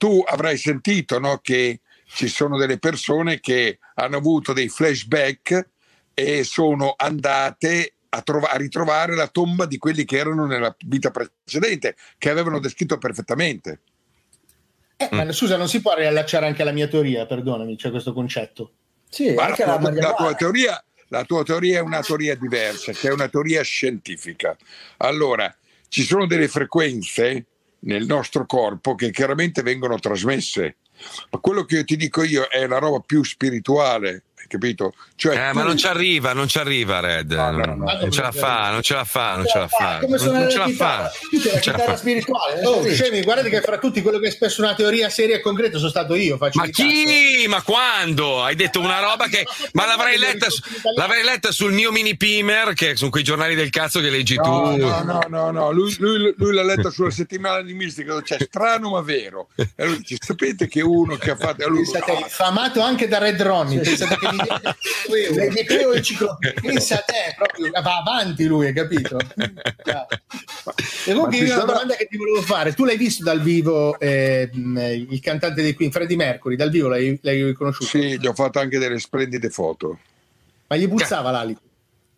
tu 0.03 0.21
avrai 0.27 0.57
sentito 0.57 1.21
no, 1.21 1.39
che 1.41 1.79
ci 2.07 2.27
sono 2.27 2.59
delle 2.59 2.81
persone 2.81 3.39
che 3.39 3.79
hanno 3.95 4.17
avuto 4.17 4.53
dei 4.53 4.69
flashback 4.69 5.69
e 6.13 6.43
sono 6.43 6.95
andate 6.97 7.95
a, 8.09 8.21
trova- 8.23 8.51
a 8.51 8.57
ritrovare 8.57 9.15
la 9.15 9.29
tomba 9.29 9.65
di 9.65 9.79
quelli 9.79 10.05
che 10.05 10.17
erano 10.17 10.45
nella 10.45 10.75
vita 10.87 11.13
precedente, 11.13 11.95
che 12.19 12.31
avevano 12.31 12.59
descritto 12.59 12.99
perfettamente. 12.99 13.83
eh, 14.97 15.09
ma 15.13 15.31
scusa, 15.31 15.57
non 15.57 15.69
si 15.69 15.81
può 15.81 15.95
riallacciare 15.95 16.47
anche 16.47 16.63
alla 16.63 16.73
mia 16.73 16.89
teoria, 16.89 17.25
perdonami, 17.25 17.77
c'è 17.77 17.91
questo 17.91 18.13
concetto. 18.13 18.73
Sì, 19.09 19.35
Ma 19.35 19.45
anche 19.45 19.65
la, 19.65 19.75
la 19.75 19.79
tua, 19.79 19.89
Maria 19.89 20.09
la 20.09 20.15
tua 20.15 20.35
teoria, 20.35 20.85
la 21.11 21.25
tua 21.25 21.43
teoria 21.45 21.79
è 21.79 21.81
una 21.81 22.03
teoria 22.03 22.35
diversa, 22.35 22.91
che 22.91 23.07
è 23.07 23.13
una 23.13 23.29
teoria 23.29 23.63
scientifica. 23.63 24.57
Allora, 24.97 25.57
ci 25.89 26.03
sono 26.03 26.27
delle 26.27 26.49
frequenze 26.49 27.47
nel 27.83 28.07
nostro 28.07 28.47
corpo 28.47 28.95
che 28.95 29.11
chiaramente 29.11 29.63
vengono 29.63 29.99
trasmesse, 29.99 30.77
ma 31.31 31.39
quello 31.39 31.65
che 31.65 31.77
io 31.77 31.85
ti 31.85 31.97
dico 31.97 32.23
io 32.23 32.49
è 32.49 32.67
la 32.67 32.79
roba 32.79 33.01
più 33.01 33.25
spirituale, 33.25 34.25
capito? 34.53 34.95
Cioè, 35.17 35.35
Eh, 35.35 35.51
tu- 35.51 35.57
ma 35.59 35.63
non 35.65 35.77
ci 35.77 35.87
arriva, 35.87 36.33
non 36.33 36.49
ci 36.49 36.59
arriva 36.59 37.01
Red. 37.01 37.33
No, 37.33 37.51
no, 37.51 37.65
non, 37.65 37.79
no, 37.79 37.93
non 38.01 38.11
ce 38.11 38.21
la 38.23 38.33
fa, 38.33 38.71
non 38.71 38.83
ce 38.83 38.95
la 38.95 39.05
fa, 39.05 39.37
non 39.37 39.47
ce 39.47 39.59
la 39.59 39.69
fa. 39.69 39.99
Non, 40.07 40.19
ce 40.51 40.59
la 40.59 40.65
chitarra. 40.67 40.75
fa. 40.75 41.03
La 41.03 41.11
Non 41.33 41.41
ce 41.43 41.53
la 41.53 41.59
chitarra 41.61 41.85
fa. 41.85 41.97
spirituale. 41.97 42.61
eh, 42.61 42.67
Oh, 42.67 42.87
scemi, 42.89 43.23
guardate 43.23 43.49
che 43.51 43.61
fra 43.61 43.79
tutti 43.79 44.03
quello 44.03 44.19
che 44.19 44.27
ha 44.27 44.29
espresso 44.29 44.63
una 44.63 44.75
teoria 44.75 45.09
seria 45.09 45.37
e 45.37 45.41
concreta 45.41 45.79
sono 45.79 45.91
stato 45.91 46.15
io. 46.15 46.37
Faccio 46.37 46.59
Ma 46.59 46.67
chi? 46.69 47.45
Ma 47.49 47.63
quando? 47.63 48.43
Hai 48.45 48.55
detto 48.55 48.81
una 48.81 49.01
roba 49.01 49.27
che. 49.29 49.47
Ma 49.73 49.87
l'avrei 49.87 50.19
letta, 50.19 50.49
su- 50.51 50.63
l'avrei 50.97 51.23
letta 51.25 51.51
sul 51.51 51.73
mio 51.73 51.91
mini 51.93 52.17
pimer, 52.17 52.73
che 52.75 52.97
sono 52.97 53.11
quei 53.11 53.23
giornali 53.25 53.55
del 53.55 53.71
cazzo 53.71 54.01
che 54.01 54.11
leggi 54.11 54.37
No, 54.37 54.43
tu. 54.43 54.77
no, 54.77 55.03
no, 55.03 55.21
no, 55.29 55.51
no. 55.51 55.71
Lui, 55.73 55.95
lui- 55.99 56.35
lui 56.37 56.55
l'ha 56.55 56.63
letta 56.65 56.91
sulla 56.91 57.11
settimana 57.11 57.63
di 57.63 57.73
mistica, 57.75 58.21
c'è 58.23 58.37
strano 58.41 58.91
ma 58.91 59.01
vero. 59.01 59.49
E 59.57 59.87
lui 59.87 59.99
dice: 59.99 60.17
Sapete 60.21 60.69
che 60.69 60.81
uno 60.83 61.17
che 61.17 61.31
ha 61.31 61.37
fatto. 61.37 61.69
lui, 61.69 61.83
no, 61.85 62.27
famato 62.29 62.81
anche 62.81 63.09
da 63.09 63.19
Red 63.19 63.41
Ronnie. 63.43 63.81
Pensate 63.81 64.17
che 64.19 64.29
mi 64.33 64.39
di 64.45 65.65
più 65.65 65.91
enciclopedia. 65.91 66.61
Pensa 66.61 66.97
a 66.97 67.03
te, 67.03 67.35
proprio, 67.37 67.71
va 67.71 67.97
avanti 67.99 68.45
lui, 68.45 68.67
hai 68.67 68.73
capito? 68.73 69.17
E 69.19 69.25
ci 71.05 71.11
io 71.11 71.17
una 71.17 71.31
sono- 71.31 71.65
domanda 71.65 71.95
che 71.95 72.07
ti 72.11 72.17
volevo 72.17 72.43
fare, 72.43 72.73
tu 72.75 72.85
l'hai 72.85 72.97
visto 72.97 73.25
dal 73.25 73.41
vivo 73.41 73.99
eh, 73.99 74.49
il 74.53 75.21
cantante 75.21 75.63
dei 75.63 75.75
Queen, 75.75 75.91
Freddie 75.91 76.17
Mercury, 76.17 76.57
dal 76.57 76.71
vivo 76.71 76.89
l'hai, 76.89 77.19
l'hai 77.23 77.45
riconosciuto? 77.45 77.89
Sì, 77.91 78.19
gli 78.19 78.27
ho 78.27 78.35
fatto 78.35 78.59
anche 78.59 78.79
delle 78.79 78.99
splendide 78.99 79.51
foto. 79.51 79.99
Ma 80.69 80.77
gli 80.77 80.89
buzzava 80.89 81.31
l'alito? 81.31 81.61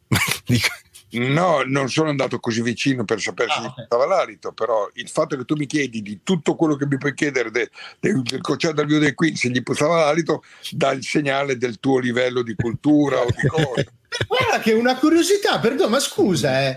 No, 1.19 1.63
non 1.65 1.89
sono 1.89 2.11
andato 2.11 2.39
così 2.41 2.63
vicino 2.63 3.05
per 3.05 3.21
sapere 3.21 3.51
se 3.51 3.59
Ah, 3.59 3.61
mi 3.61 3.67
ok. 3.69 3.85
stava 3.85 4.07
l'alito, 4.07 4.53
però 4.53 4.89
il 4.95 5.09
fatto 5.09 5.37
che 5.37 5.45
tu 5.45 5.55
mi 5.57 5.67
chiedi 5.67 6.03
di 6.03 6.21
tutto 6.23 6.57
quello 6.57 6.77
che 6.77 6.87
mi 6.87 6.99
puoi 6.99 7.15
chiedere 7.15 7.51
de- 7.51 7.71
de- 8.01 8.21
del 8.23 8.41
concerto 8.41 8.77
dal 8.77 8.87
vivo 8.87 8.99
dei 9.01 9.15
Queen, 9.15 9.37
se 9.37 9.49
gli 9.49 9.63
puzzava 9.63 10.05
l'alito, 10.05 10.43
dà 10.71 10.93
il 10.93 11.05
segnale 11.05 11.57
del 11.57 11.79
tuo 11.81 11.99
livello 11.99 12.43
di 12.43 12.55
cultura 12.55 13.21
o 13.21 13.27
di 13.27 13.47
cose. 13.47 13.93
Guarda 14.27 14.61
che 14.61 14.73
una 14.73 14.97
curiosità, 14.97 15.59
perdono, 15.59 15.89
ma 15.91 16.01
scusa, 16.01 16.63
eh. 16.69 16.75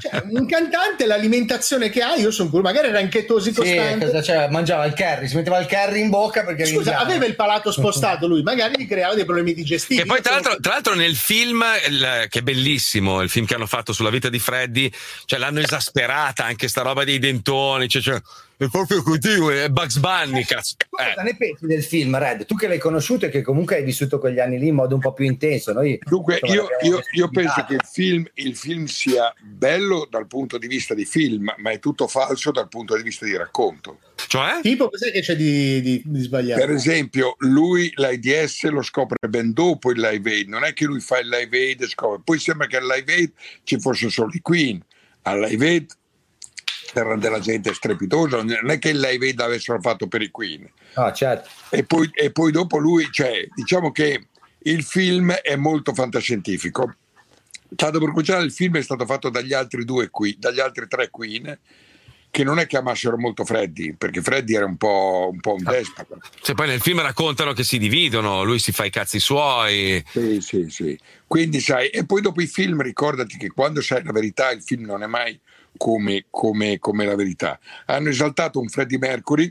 Cioè, 0.00 0.22
un 0.30 0.46
cantante, 0.46 1.06
l'alimentazione 1.06 1.88
che 1.90 2.02
ha, 2.02 2.14
io 2.16 2.30
sono 2.30 2.48
curioso, 2.50 2.72
magari 2.72 2.88
era 2.88 2.98
anche 2.98 3.20
Sì, 3.20 3.26
tosicostante. 3.26 4.04
cosa 4.06 4.20
c'era? 4.20 4.48
mangiava 4.50 4.84
il 4.86 4.94
curry, 4.94 5.28
si 5.28 5.36
metteva 5.36 5.58
il 5.58 5.66
curry 5.66 6.00
in 6.00 6.10
bocca 6.10 6.44
perché 6.44 6.64
Scusa, 6.64 6.76
rinviava. 6.90 7.02
aveva 7.02 7.24
il 7.26 7.34
palato 7.34 7.70
spostato 7.72 8.26
lui, 8.26 8.42
magari 8.42 8.82
gli 8.82 8.86
creava 8.86 9.14
dei 9.14 9.24
problemi 9.24 9.54
digestivi. 9.54 10.00
Che 10.00 10.06
poi, 10.06 10.20
tra 10.22 10.34
l'altro, 10.34 10.56
tra 10.60 10.72
l'altro, 10.72 10.94
nel 10.94 11.16
film, 11.16 11.64
il- 11.88 12.26
che 12.28 12.38
è 12.40 12.42
bellissimo, 12.42 13.20
il 13.22 13.30
film 13.30 13.46
che 13.46 13.54
hanno 13.54 13.66
fatto 13.66 13.92
sulla 13.92 14.10
vita 14.10 14.28
di 14.28 14.38
Freddy, 14.38 14.90
cioè 15.24 15.38
l'hanno 15.38 15.60
esasperata 15.60 16.44
anche 16.44 16.68
sta 16.68 16.82
roba 16.82 17.04
dei 17.04 17.18
dentoni. 17.18 17.88
Cioè, 17.88 18.02
cioè, 18.02 18.20
è 18.58 18.68
proprio 18.68 19.02
così, 19.02 19.38
è 19.52 19.68
Bugs 19.68 19.98
Bunny, 19.98 20.42
cazzo. 20.44 20.74
Tu 20.78 20.86
cosa 20.88 21.14
Eh. 21.14 21.22
ne 21.22 21.36
pensi 21.36 21.66
del 21.66 21.82
film, 21.82 22.16
Red? 22.18 22.46
Tu 22.46 22.54
che 22.56 22.68
l'hai 22.68 22.78
conosciuto 22.78 23.26
e 23.26 23.28
che 23.28 23.42
comunque 23.42 23.76
hai 23.76 23.84
vissuto 23.84 24.18
quegli 24.18 24.38
anni 24.38 24.58
lì 24.58 24.68
in 24.68 24.74
modo 24.74 24.94
un 24.94 25.00
po' 25.00 25.12
più 25.12 25.24
intenso. 25.26 25.72
Noi, 25.72 25.98
Dunque, 26.02 26.38
insomma, 26.40 26.54
io, 26.54 26.68
io- 26.82 27.00
io 27.12 27.28
penso 27.28 27.64
che 27.66 27.74
il 27.74 27.84
film, 27.84 28.24
il 28.34 28.56
film 28.56 28.86
sia 28.86 29.32
bello 29.42 30.06
dal 30.10 30.26
punto 30.26 30.56
di 30.58 30.66
vista 30.66 30.94
di 30.94 31.04
film, 31.04 31.52
ma 31.58 31.70
è 31.70 31.78
tutto 31.78 32.06
falso 32.08 32.50
dal 32.50 32.68
punto 32.68 32.96
di 32.96 33.02
vista 33.02 33.24
di 33.26 33.36
racconto. 33.36 33.98
Cioè? 34.28 34.60
Tipo, 34.62 34.88
cos'è 34.88 35.12
che 35.12 35.20
c'è 35.20 35.36
di, 35.36 35.80
di, 35.82 36.02
di 36.04 36.20
sbagliato? 36.20 36.60
Per 36.64 36.70
esempio, 36.74 37.34
lui 37.40 37.92
l'AIDS 37.96 38.64
lo 38.70 38.82
scopre 38.82 39.16
ben 39.28 39.52
dopo 39.52 39.90
il 39.90 40.00
Live 40.00 40.30
Aid, 40.30 40.48
non 40.48 40.64
è 40.64 40.72
che 40.72 40.86
lui 40.86 41.00
fa 41.00 41.18
il 41.18 41.28
Live 41.28 41.56
Aid 41.56 41.82
e 41.82 41.86
scopre, 41.88 42.22
poi 42.24 42.38
sembra 42.38 42.66
che 42.66 42.78
al 42.78 42.86
Live 42.86 43.12
Aid 43.12 43.32
ci 43.64 43.78
fosse 43.78 44.08
solo 44.08 44.30
i 44.32 44.40
Queen, 44.40 44.82
al 45.22 45.40
Live 45.40 45.66
Aid 45.66 45.90
c'era 46.96 47.16
della 47.16 47.40
gente 47.40 47.74
strepitosa, 47.74 48.42
non 48.42 48.70
è 48.70 48.78
che 48.78 48.88
il 48.88 48.98
Live 48.98 49.26
Aid 49.26 49.38
l'avessero 49.38 49.80
fatto 49.82 50.06
per 50.06 50.22
i 50.22 50.30
Queen. 50.30 50.66
Ah, 50.94 51.12
certo. 51.12 51.50
E 51.68 51.84
poi, 51.84 52.08
e 52.14 52.32
poi 52.32 52.50
dopo 52.50 52.78
lui, 52.78 53.06
cioè, 53.10 53.46
diciamo 53.54 53.92
che 53.92 54.28
il 54.58 54.82
film 54.82 55.30
è 55.32 55.56
molto 55.56 55.92
fantascientifico. 55.92 56.94
Tanto 57.74 57.98
per 57.98 58.08
cominciare, 58.08 58.44
il 58.44 58.52
film 58.52 58.78
è 58.78 58.82
stato 58.82 59.04
fatto 59.04 59.28
dagli 59.28 59.52
altri 59.52 59.84
due 59.84 60.08
qui, 60.08 60.36
dagli 60.38 60.60
altri 60.60 60.88
tre 60.88 61.10
Queen, 61.10 61.58
che 62.36 62.44
non 62.44 62.58
è 62.58 62.66
che 62.66 62.76
amassero 62.76 63.16
molto 63.16 63.46
Freddy, 63.46 63.94
perché 63.94 64.20
Freddy 64.20 64.54
era 64.54 64.66
un 64.66 64.76
po' 64.76 65.30
un, 65.32 65.40
po' 65.40 65.54
un 65.54 65.62
despota. 65.62 66.18
Se 66.42 66.52
poi 66.52 66.66
nel 66.66 66.82
film 66.82 67.00
raccontano 67.00 67.54
che 67.54 67.64
si 67.64 67.78
dividono, 67.78 68.42
lui 68.42 68.58
si 68.58 68.72
fa 68.72 68.84
i 68.84 68.90
cazzi 68.90 69.18
suoi. 69.18 70.04
Sì, 70.06 70.42
sì, 70.42 70.66
sì. 70.68 70.98
Quindi 71.26 71.60
sai, 71.60 71.88
e 71.88 72.04
poi 72.04 72.20
dopo 72.20 72.42
i 72.42 72.46
film 72.46 72.82
ricordati 72.82 73.38
che 73.38 73.48
quando 73.48 73.80
sai 73.80 74.04
la 74.04 74.12
verità 74.12 74.50
il 74.50 74.62
film 74.62 74.84
non 74.84 75.02
è 75.02 75.06
mai 75.06 75.40
come, 75.78 76.26
come- 76.28 76.78
come 76.78 77.06
la 77.06 77.14
verità. 77.14 77.58
Hanno 77.86 78.10
esaltato 78.10 78.60
un 78.60 78.68
Freddie 78.68 78.98
Mercury 78.98 79.50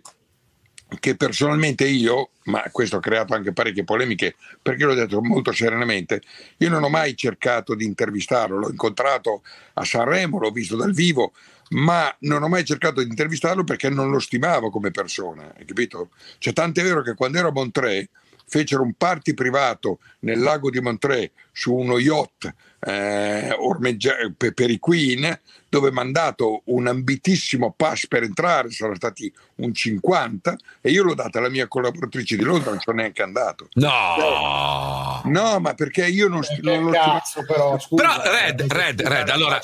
che 0.99 1.15
personalmente 1.15 1.87
io, 1.87 2.29
ma 2.43 2.63
questo 2.71 2.97
ha 2.97 2.99
creato 2.99 3.33
anche 3.33 3.51
parecchie 3.51 3.83
polemiche, 3.83 4.35
perché 4.61 4.85
l'ho 4.85 4.93
detto 4.93 5.23
molto 5.23 5.51
serenamente, 5.51 6.21
io 6.57 6.69
non 6.69 6.83
ho 6.83 6.89
mai 6.89 7.17
cercato 7.17 7.73
di 7.73 7.83
intervistarlo, 7.83 8.59
l'ho 8.59 8.69
incontrato 8.69 9.41
a 9.73 9.83
Sanremo, 9.83 10.37
l'ho 10.37 10.51
visto 10.51 10.75
dal 10.75 10.93
vivo, 10.93 11.33
ma 11.69 12.15
non 12.19 12.43
ho 12.43 12.47
mai 12.47 12.63
cercato 12.63 13.01
di 13.01 13.09
intervistarlo 13.09 13.63
perché 13.63 13.89
non 13.89 14.09
lo 14.09 14.19
stimavo 14.19 14.69
come 14.69 14.91
persona, 14.91 15.53
hai 15.57 15.65
capito? 15.65 16.09
Cioè, 16.37 16.53
tanto 16.53 16.79
è 16.79 16.83
vero 16.83 17.01
che 17.01 17.15
quando 17.15 17.37
ero 17.37 17.49
a 17.49 17.51
Montreux 17.51 18.07
fecero 18.47 18.83
un 18.83 18.93
party 18.93 19.33
privato 19.33 19.99
nel 20.19 20.39
lago 20.39 20.69
di 20.69 20.79
Montreux 20.79 21.29
su 21.57 21.73
uno 21.73 21.97
yacht 21.99 22.53
eh, 22.81 23.55
ormeggia- 23.57 24.15
per, 24.35 24.53
per 24.53 24.69
i 24.69 24.77
Queen, 24.77 25.39
dove 25.69 25.91
mi 25.91 25.99
hanno 25.99 26.11
dato 26.11 26.61
un 26.65 26.87
ambitissimo 26.87 27.73
pass 27.75 28.07
per 28.07 28.23
entrare, 28.23 28.69
sono 28.71 28.93
stati 28.95 29.31
un 29.55 29.73
50 29.73 30.55
e 30.81 30.91
io 30.91 31.03
l'ho 31.03 31.15
data 31.15 31.39
alla 31.39 31.49
mia 31.49 31.67
collaboratrice 31.67 32.35
di 32.35 32.43
Londra, 32.43 32.71
non 32.71 32.79
sono 32.79 32.97
neanche 32.97 33.21
andato. 33.23 33.69
No, 33.73 35.21
No, 35.25 35.59
ma 35.59 35.73
perché 35.73 36.05
io 36.05 36.27
non, 36.27 36.41
Che 36.41 36.59
non 36.61 36.83
lo 36.83 36.91
cazzo, 36.91 37.43
però, 37.45 37.79
scusa. 37.79 38.03
Però 38.03 38.21
Red, 38.31 38.71
Red, 38.71 39.01
Red, 39.01 39.29
allora 39.29 39.59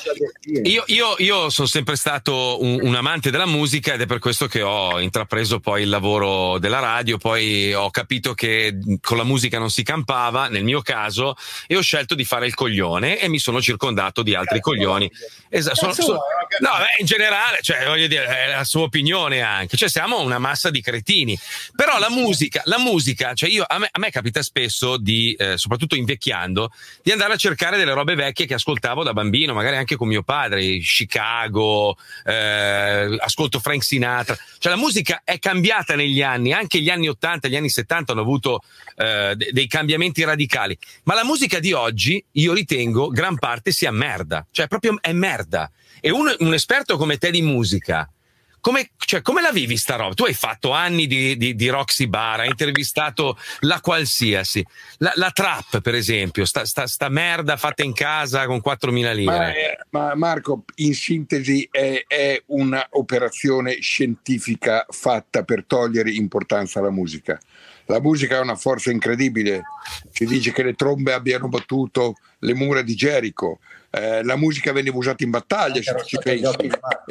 io, 0.63 0.84
io- 0.88 1.15
io 1.17 1.49
sono 1.49 1.67
sempre 1.67 1.95
stato 1.95 2.58
un, 2.62 2.80
un 2.82 2.95
amante 2.95 3.30
della 3.30 3.45
musica 3.45 3.93
ed 3.93 4.01
è 4.01 4.06
per 4.06 4.19
questo 4.19 4.47
che 4.47 4.62
ho 4.62 4.99
intrapreso 4.99 5.60
poi 5.60 5.84
il 5.84 5.89
lavoro 5.89 6.58
della 6.58 6.80
radio, 6.80 7.17
poi 7.17 7.73
ho 7.73 7.89
capito 7.91 8.34
che 8.34 8.77
con 9.01 9.17
la 9.17 9.23
musica 9.23 9.60
non 9.60 9.69
si 9.69 9.84
campava, 9.84 10.47
nel 10.47 10.63
mio 10.63 10.82
caso, 10.82 11.36
e 11.67 11.75
ho 11.77 11.81
scelto 11.82 12.15
di 12.15 12.24
fare 12.26 12.46
il 12.46 12.54
coglione 12.54 13.20
e 13.20 13.28
mi 13.28 13.39
sono 13.39 13.62
circondato 13.62 14.24
di 14.24 14.36
altri 14.36 14.60
coglioni. 14.60 15.12
Esatto, 15.50 15.76
sono- 15.76 15.91
Cazzo 15.91 16.02
sono- 16.04 16.20
no, 16.60 16.70
beh, 16.78 16.96
in 17.00 17.06
generale, 17.06 17.60
cioè, 17.62 17.86
voglio 17.86 18.08
dire, 18.08 18.26
è 18.26 18.50
la 18.50 18.63
sua 18.63 18.84
opinione 18.84 19.41
anche, 19.41 19.78
cioè 19.78 19.89
siamo 19.89 20.20
una 20.22 20.39
massa 20.39 20.70
di 20.70 20.82
cretini. 20.82 21.38
Però 21.76 21.98
la 22.00 22.10
musica, 22.10 22.62
la 22.65 22.80
musica, 22.80 23.34
cioè 23.34 23.50
io, 23.50 23.63
a 23.67 23.78
me, 23.80 23.89
a 23.91 24.00
me 24.00 24.10
capita 24.12 24.41
spesso 24.41 24.98
di, 24.98 25.34
eh, 25.38 25.58
soprattutto 25.58 25.96
invecchiando, 25.96 26.72
di 27.02 27.12
andare 27.12 27.34
a 27.34 27.38
cercare 27.38 27.78
delle 27.78 27.94
robe 27.94 28.15
vecchie 28.15 28.46
che 28.46 28.54
ascoltavo 28.54 29.04
da 29.04 29.13
bambino, 29.13 29.54
magari 29.54 29.78
anche 29.78 29.96
con 29.96 30.08
mio 30.08 30.24
padre, 30.24 30.80
Chicago, 30.80 31.98
eh, 32.26 33.15
ascolto 33.20 33.60
Frank 33.60 33.84
Sinatra. 33.84 34.38
Cioè 34.58 34.72
la 34.72 34.78
musica 34.78 35.22
è 35.24 35.39
cambiata 35.39 35.96
negli 35.96 36.22
anni, 36.22 36.54
anche 36.54 36.80
gli 36.80 36.89
anni 36.89 37.08
80, 37.08 37.48
gli 37.48 37.56
anni 37.56 37.70
70 37.70 38.12
hanno 38.12 38.22
avuto 38.22 38.63
eh, 38.96 39.34
de- 39.36 39.50
dei 39.52 39.67
cambiamenti 39.67 40.24
radicali. 40.24 40.78
Ma 41.04 41.13
la 41.15 41.24
musica 41.24 41.60
di 41.60 41.70
oggi, 41.73 42.23
io 42.34 42.53
ritengo, 42.53 43.07
gran 43.10 43.38
parte 43.38 43.71
sia 43.71 43.91
merda, 43.91 44.45
cioè 44.51 44.67
proprio 44.67 44.97
è 45.01 45.13
merda. 45.13 45.71
E 45.99 46.10
un, 46.12 46.34
un 46.39 46.53
esperto 46.53 46.97
come 46.97 47.17
te 47.17 47.31
di 47.31 47.41
musica, 47.41 48.10
come, 48.62 48.91
cioè, 48.97 49.21
come 49.21 49.41
la 49.41 49.52
vivi 49.52 49.76
sta 49.76 49.95
roba? 49.95 50.13
Tu 50.13 50.24
hai 50.24 50.34
fatto 50.34 50.71
anni 50.71 51.08
di, 51.08 51.36
di, 51.36 51.56
di 51.56 51.67
Roxy 51.69 52.08
Bar, 52.08 52.41
hai 52.41 52.47
intervistato 52.47 53.38
la 53.62 53.82
qualsiasi, 53.82 54.65
la, 54.97 55.12
la 55.15 55.32
trap 55.32 55.82
per 55.82 55.95
esempio, 55.95 56.45
sta, 56.45 56.63
sta, 56.65 56.88
sta 56.88 57.10
merda 57.10 57.58
fatta 57.58 57.84
in 57.84 57.93
casa 57.93 58.45
con 58.45 58.62
4.000 58.65 59.02
Ma, 59.02 59.12
lire. 59.12 59.56
eh, 59.56 59.78
ma 59.89 60.15
Marco, 60.15 60.63
in 60.76 60.93
sintesi, 60.93 61.67
è, 61.69 62.04
è 62.08 62.41
un'operazione 62.45 63.80
scientifica 63.82 64.86
fatta 64.89 65.43
per 65.43 65.65
togliere 65.65 66.12
importanza 66.12 66.80
alla 66.80 66.91
musica. 66.91 67.39
La 67.86 68.00
musica 68.00 68.38
ha 68.38 68.41
una 68.41 68.56
forza 68.56 68.91
incredibile. 68.91 69.63
Si 70.12 70.26
dice 70.26 70.54
che 70.54 70.63
le 70.63 70.76
trombe 70.76 71.13
abbiano 71.13 71.50
battuto 71.50 72.15
le 72.39 72.54
mura 72.54 72.82
di 72.82 72.95
Gerico. 72.95 73.60
Eh, 73.93 74.23
la 74.23 74.38
musica 74.38 74.71
veniva 74.71 74.95
usata 74.95 75.21
in 75.25 75.32
battaglia, 75.32 75.82
se 75.82 75.93
ci 76.06 76.17
pensi. 76.17 76.43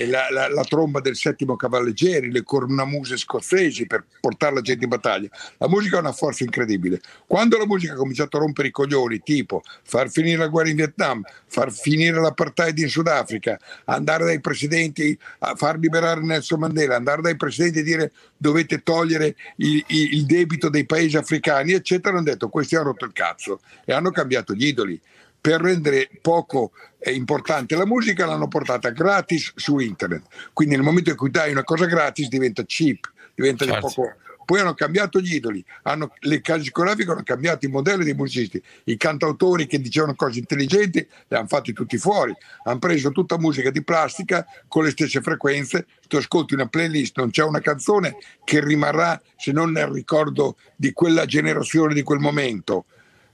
La, 0.08 0.28
la- 0.30 0.48
la 0.48 0.64
tromba 0.64 1.00
del 1.00 1.14
settimo 1.14 1.54
cavalleggeri, 1.54 2.32
le 2.32 2.42
cornamuse 2.42 3.18
scozzesi 3.18 3.86
per 3.86 4.06
portare 4.18 4.54
la 4.54 4.60
gente 4.62 4.84
in 4.84 4.88
battaglia. 4.88 5.28
La 5.58 5.68
musica 5.68 5.98
ha 5.98 6.00
una 6.00 6.12
forza 6.12 6.42
incredibile. 6.42 7.00
Quando 7.26 7.58
la 7.58 7.66
musica 7.66 7.92
ha 7.92 7.96
cominciato 7.96 8.38
a 8.38 8.40
rompere 8.40 8.68
i 8.68 8.70
coglioni, 8.70 9.20
tipo 9.20 9.62
far 9.82 10.08
finire 10.10 10.38
la 10.38 10.46
guerra 10.48 10.70
in 10.70 10.76
Vietnam, 10.76 11.22
far 11.46 11.70
finire 11.70 12.18
l'apartheid 12.18 12.78
in 12.78 12.88
Sudafrica, 12.88 13.58
andare 13.84 14.24
dai 14.24 14.40
presidenti 14.40 15.18
a 15.40 15.54
far 15.56 15.78
liberare 15.78 16.22
Nelson 16.22 16.60
Mandela, 16.60 16.96
andare 16.96 17.20
dai 17.20 17.36
presidenti 17.36 17.80
e 17.80 17.82
dire 17.82 18.12
dovete 18.38 18.82
togliere 18.82 19.36
il, 19.56 19.84
il- 19.88 20.14
il 20.14 20.24
debito 20.24 20.70
dei 20.70 20.86
paesi 20.86 21.18
africani, 21.18 21.72
eccetera, 21.72 22.14
hanno 22.16 22.24
detto 22.24 22.48
questi 22.48 22.74
hanno 22.74 22.84
rotto 22.86 23.04
il 23.04 23.12
cazzo 23.12 23.60
e 23.84 23.92
hanno 23.92 24.10
cambiato 24.12 24.54
gli 24.54 24.64
idoli. 24.64 24.98
Per 25.40 25.60
rendere 25.60 26.10
poco 26.20 26.72
eh, 26.98 27.12
importante 27.12 27.74
la 27.76 27.86
musica 27.86 28.26
l'hanno 28.26 28.48
portata 28.48 28.90
gratis 28.90 29.52
su 29.56 29.78
internet. 29.78 30.24
Quindi 30.52 30.74
nel 30.74 30.84
momento 30.84 31.10
in 31.10 31.16
cui 31.16 31.30
dai 31.30 31.50
una 31.50 31.64
cosa 31.64 31.86
gratis 31.86 32.28
diventa 32.28 32.62
cheap, 32.66 33.10
diventa 33.34 33.64
di 33.64 33.70
Certo. 33.70 33.86
poco. 33.86 34.14
Poi 34.50 34.58
hanno 34.58 34.74
cambiato 34.74 35.20
gli 35.20 35.36
idoli, 35.36 35.64
hanno, 35.82 36.12
le 36.22 36.40
case 36.40 36.62
discografiche 36.62 37.08
hanno 37.12 37.22
cambiato 37.22 37.66
i 37.66 37.68
modelli 37.68 38.02
dei 38.02 38.14
musicisti, 38.14 38.60
i 38.84 38.96
cantautori 38.96 39.68
che 39.68 39.80
dicevano 39.80 40.16
cose 40.16 40.40
intelligenti 40.40 41.06
li 41.28 41.36
hanno 41.36 41.46
fatti 41.46 41.72
tutti 41.72 41.96
fuori, 41.98 42.34
hanno 42.64 42.80
preso 42.80 43.12
tutta 43.12 43.38
musica 43.38 43.70
di 43.70 43.84
plastica 43.84 44.44
con 44.66 44.82
le 44.82 44.90
stesse 44.90 45.20
frequenze, 45.20 45.86
tu 46.08 46.16
ascolti 46.16 46.54
una 46.54 46.66
playlist, 46.66 47.18
non 47.18 47.30
c'è 47.30 47.44
una 47.44 47.60
canzone 47.60 48.16
che 48.42 48.60
rimarrà 48.60 49.22
se 49.36 49.52
non 49.52 49.70
nel 49.70 49.86
ricordo 49.86 50.56
di 50.74 50.92
quella 50.92 51.26
generazione, 51.26 51.94
di 51.94 52.02
quel 52.02 52.18
momento 52.18 52.86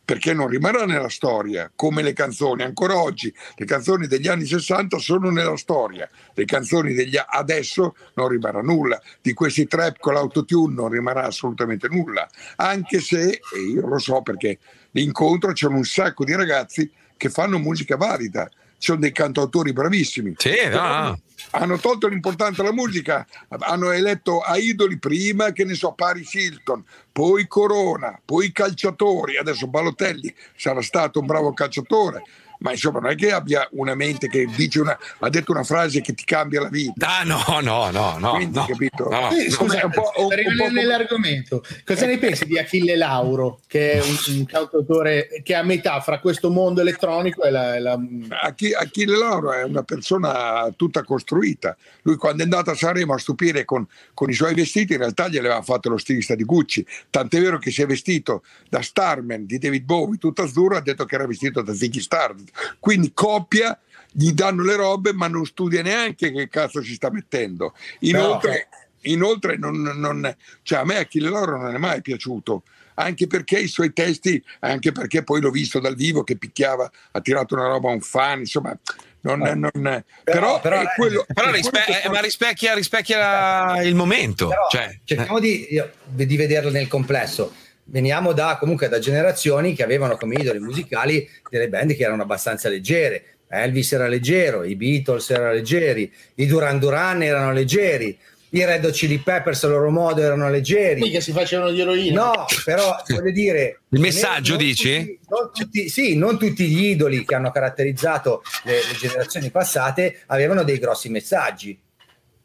perché 0.06 0.32
non 0.32 0.46
rimarrà 0.46 0.86
nella 0.86 1.08
storia 1.08 1.70
come 1.74 2.00
le 2.00 2.12
canzoni. 2.12 2.62
Ancora 2.62 2.96
oggi 2.96 3.34
le 3.56 3.64
canzoni 3.66 4.06
degli 4.06 4.28
anni 4.28 4.46
60 4.46 4.98
sono 4.98 5.30
nella 5.30 5.56
storia, 5.56 6.08
le 6.32 6.44
canzoni 6.44 6.94
degli 6.94 7.18
adesso 7.26 7.96
non 8.14 8.28
rimarrà 8.28 8.62
nulla. 8.62 9.02
Di 9.20 9.34
questi 9.34 9.66
trap 9.66 9.98
con 9.98 10.14
l'autotune 10.14 10.74
non 10.74 10.90
rimarrà 10.90 11.24
assolutamente 11.24 11.88
nulla, 11.88 12.26
anche 12.54 13.00
se, 13.00 13.30
e 13.30 13.60
io 13.68 13.84
lo 13.84 13.98
so 13.98 14.22
perché 14.22 14.58
l'incontro 14.92 15.52
c'è 15.52 15.66
un 15.66 15.82
sacco 15.82 16.24
di 16.24 16.36
ragazzi 16.36 16.88
che 17.16 17.28
fanno 17.28 17.58
musica 17.58 17.96
valida. 17.96 18.48
Ci 18.78 18.92
sono 18.92 19.00
dei 19.00 19.12
cantautori 19.12 19.72
bravissimi. 19.72 20.34
Sì, 20.36 20.54
no, 20.70 21.04
no. 21.04 21.20
Hanno 21.50 21.78
tolto 21.78 22.08
l'importanza 22.08 22.62
alla 22.62 22.72
musica, 22.72 23.26
hanno 23.48 23.90
eletto 23.90 24.40
a 24.40 24.56
idoli 24.56 24.98
prima 24.98 25.52
che 25.52 25.64
ne 25.64 25.74
so, 25.74 25.92
Paris 25.92 26.32
Hilton, 26.34 26.84
poi 27.12 27.46
Corona, 27.46 28.18
poi 28.24 28.52
calciatori, 28.52 29.36
adesso 29.36 29.66
Balotelli 29.66 30.34
sarà 30.56 30.82
stato 30.82 31.20
un 31.20 31.26
bravo 31.26 31.52
calciatore, 31.52 32.22
ma 32.58 32.70
insomma 32.72 33.00
non 33.00 33.10
è 33.10 33.14
che 33.14 33.32
abbia 33.32 33.66
una 33.72 33.94
mente 33.94 34.28
che 34.28 34.46
dice 34.56 34.80
una, 34.80 34.98
ha 35.20 35.28
detto 35.28 35.52
una 35.52 35.64
frase 35.64 36.00
che 36.00 36.14
ti 36.14 36.24
cambia 36.24 36.60
la 36.60 36.68
vita. 36.68 37.18
Ah, 37.18 37.22
no, 37.24 37.42
no, 37.62 37.90
no, 37.90 38.16
no. 38.18 38.30
Quindi, 38.32 38.56
no. 38.56 38.64
capito? 38.66 39.08
No. 39.08 39.30
Sì, 39.30 39.50
scusa, 39.50 39.84
un 39.84 39.90
po'- 39.90 40.12
un- 40.16 40.24
un 40.26 40.56
po' 40.56 40.70
nell'argomento, 40.70 41.64
cosa 41.84 42.06
ne 42.06 42.18
pensi 42.18 42.46
di 42.46 42.58
Achille 42.58 42.96
Lauro, 42.96 43.60
che 43.66 43.92
è 43.92 44.00
un, 44.00 44.16
un 44.38 44.44
cantautore 44.46 45.28
che 45.42 45.52
è 45.52 45.56
a 45.56 45.62
metà 45.62 46.00
fra 46.00 46.18
questo 46.20 46.50
mondo 46.50 46.80
elettronico 46.80 47.42
e 47.42 47.50
la... 47.50 47.76
e 47.76 47.80
la- 47.80 47.98
Achi- 48.42 48.72
Achille 48.74 49.16
Lauro 49.16 49.52
è 49.52 49.62
una 49.64 49.82
persona 49.82 50.72
tutta 50.76 51.02
costruita. 51.02 51.76
Lui 52.02 52.16
quando 52.16 52.40
è 52.42 52.44
andato 52.44 52.70
a 52.70 52.74
Sanremo 52.74 53.14
a 53.14 53.18
stupire 53.18 53.64
con, 53.64 53.86
con 54.14 54.30
i 54.30 54.34
suoi 54.34 54.54
vestiti, 54.54 54.92
in 54.92 54.98
realtà 55.00 55.28
gliel'aveva 55.28 55.62
fatto 55.62 55.88
lo 55.88 55.96
stilista 55.98 56.34
di 56.34 56.44
Gucci. 56.44 56.86
Tant'è 57.10 57.40
vero 57.40 57.58
che 57.58 57.70
si 57.70 57.82
è 57.82 57.86
vestito 57.86 58.42
da 58.68 58.82
Starman 58.82 59.46
di 59.46 59.58
David 59.58 59.84
Bowie, 59.84 60.18
tutto 60.18 60.42
azzurro, 60.42 60.76
ha 60.76 60.80
detto 60.80 61.04
che 61.04 61.14
era 61.14 61.26
vestito 61.26 61.62
da 61.62 61.74
Ziggy 61.74 62.00
Stardust. 62.00 62.45
Quindi 62.78 63.12
coppia, 63.14 63.78
gli 64.10 64.32
danno 64.32 64.62
le 64.62 64.76
robe, 64.76 65.12
ma 65.12 65.28
non 65.28 65.44
studia 65.44 65.82
neanche 65.82 66.32
che 66.32 66.48
cazzo 66.48 66.82
si 66.82 66.94
sta 66.94 67.10
mettendo. 67.10 67.74
Inoltre, 68.00 68.68
inoltre 69.02 69.56
non, 69.56 69.80
non- 69.80 70.34
cioè 70.62 70.78
a 70.78 70.84
me 70.84 70.96
Achille 70.98 71.28
Lauro 71.30 71.60
non 71.60 71.74
è 71.74 71.78
mai 71.78 72.00
piaciuto. 72.00 72.62
Anche 72.98 73.26
perché 73.26 73.58
i 73.58 73.68
suoi 73.68 73.92
testi, 73.92 74.42
anche 74.60 74.90
perché 74.90 75.22
poi 75.22 75.42
l'ho 75.42 75.50
visto 75.50 75.80
dal 75.80 75.94
vivo 75.94 76.24
che 76.24 76.36
picchiava, 76.38 76.90
ha 77.12 77.20
tirato 77.20 77.54
una 77.54 77.66
roba 77.66 77.90
a 77.90 77.92
un 77.92 78.00
fan, 78.00 78.38
insomma, 78.38 78.74
non, 79.20 79.40
non- 79.40 80.04
però, 80.24 80.60
però- 80.62 80.80
è 80.80 80.86
quello, 80.96 81.26
Però 81.34 81.48
è 81.48 81.52
rispe- 81.52 81.84
quello 82.04 82.16
eh, 82.16 82.22
rispecchia, 82.22 82.72
rispecchia 82.74 83.82
il 83.82 83.94
momento. 83.94 84.48
Però 84.48 84.66
cioè, 84.70 84.98
cerchiamo 85.04 85.40
di, 85.40 85.66
di 86.06 86.36
vederlo 86.36 86.70
nel 86.70 86.88
complesso. 86.88 87.52
Veniamo 87.88 88.32
da, 88.32 88.56
comunque 88.58 88.88
da 88.88 88.98
generazioni 88.98 89.74
che 89.74 89.84
avevano 89.84 90.16
come 90.16 90.34
idoli 90.34 90.58
musicali 90.58 91.28
delle 91.48 91.68
band 91.68 91.94
che 91.94 92.02
erano 92.02 92.22
abbastanza 92.22 92.68
leggere. 92.68 93.36
Elvis 93.48 93.92
era 93.92 94.08
leggero, 94.08 94.64
i 94.64 94.74
Beatles 94.74 95.30
erano 95.30 95.52
leggeri, 95.52 96.12
i 96.34 96.46
Duran 96.46 96.80
Duran 96.80 97.22
erano 97.22 97.52
leggeri, 97.52 98.18
i 98.50 98.64
Red 98.64 98.84
Hot 98.84 98.92
Chili 98.92 99.18
Peppers 99.18 99.62
a 99.62 99.68
loro 99.68 99.90
modo 99.90 100.20
erano 100.20 100.50
leggeri. 100.50 101.00
Mica 101.00 101.20
si 101.20 101.30
facevano 101.30 101.70
di 101.70 101.80
eroina. 101.80 102.24
No, 102.24 102.44
però 102.64 102.96
voglio 103.06 103.30
dire. 103.30 103.82
Il 103.90 104.00
messaggio, 104.00 104.54
non 104.56 104.64
dici? 104.64 104.98
tutti- 104.98 105.18
non 105.28 105.50
tutti- 105.52 105.88
sì, 105.88 106.16
non 106.16 106.38
tutti 106.38 106.66
gli 106.66 106.86
idoli 106.86 107.24
che 107.24 107.36
hanno 107.36 107.52
caratterizzato 107.52 108.42
le, 108.64 108.72
le 108.72 108.98
generazioni 108.98 109.50
passate 109.50 110.22
avevano 110.26 110.64
dei 110.64 110.78
grossi 110.78 111.08
messaggi. 111.08 111.78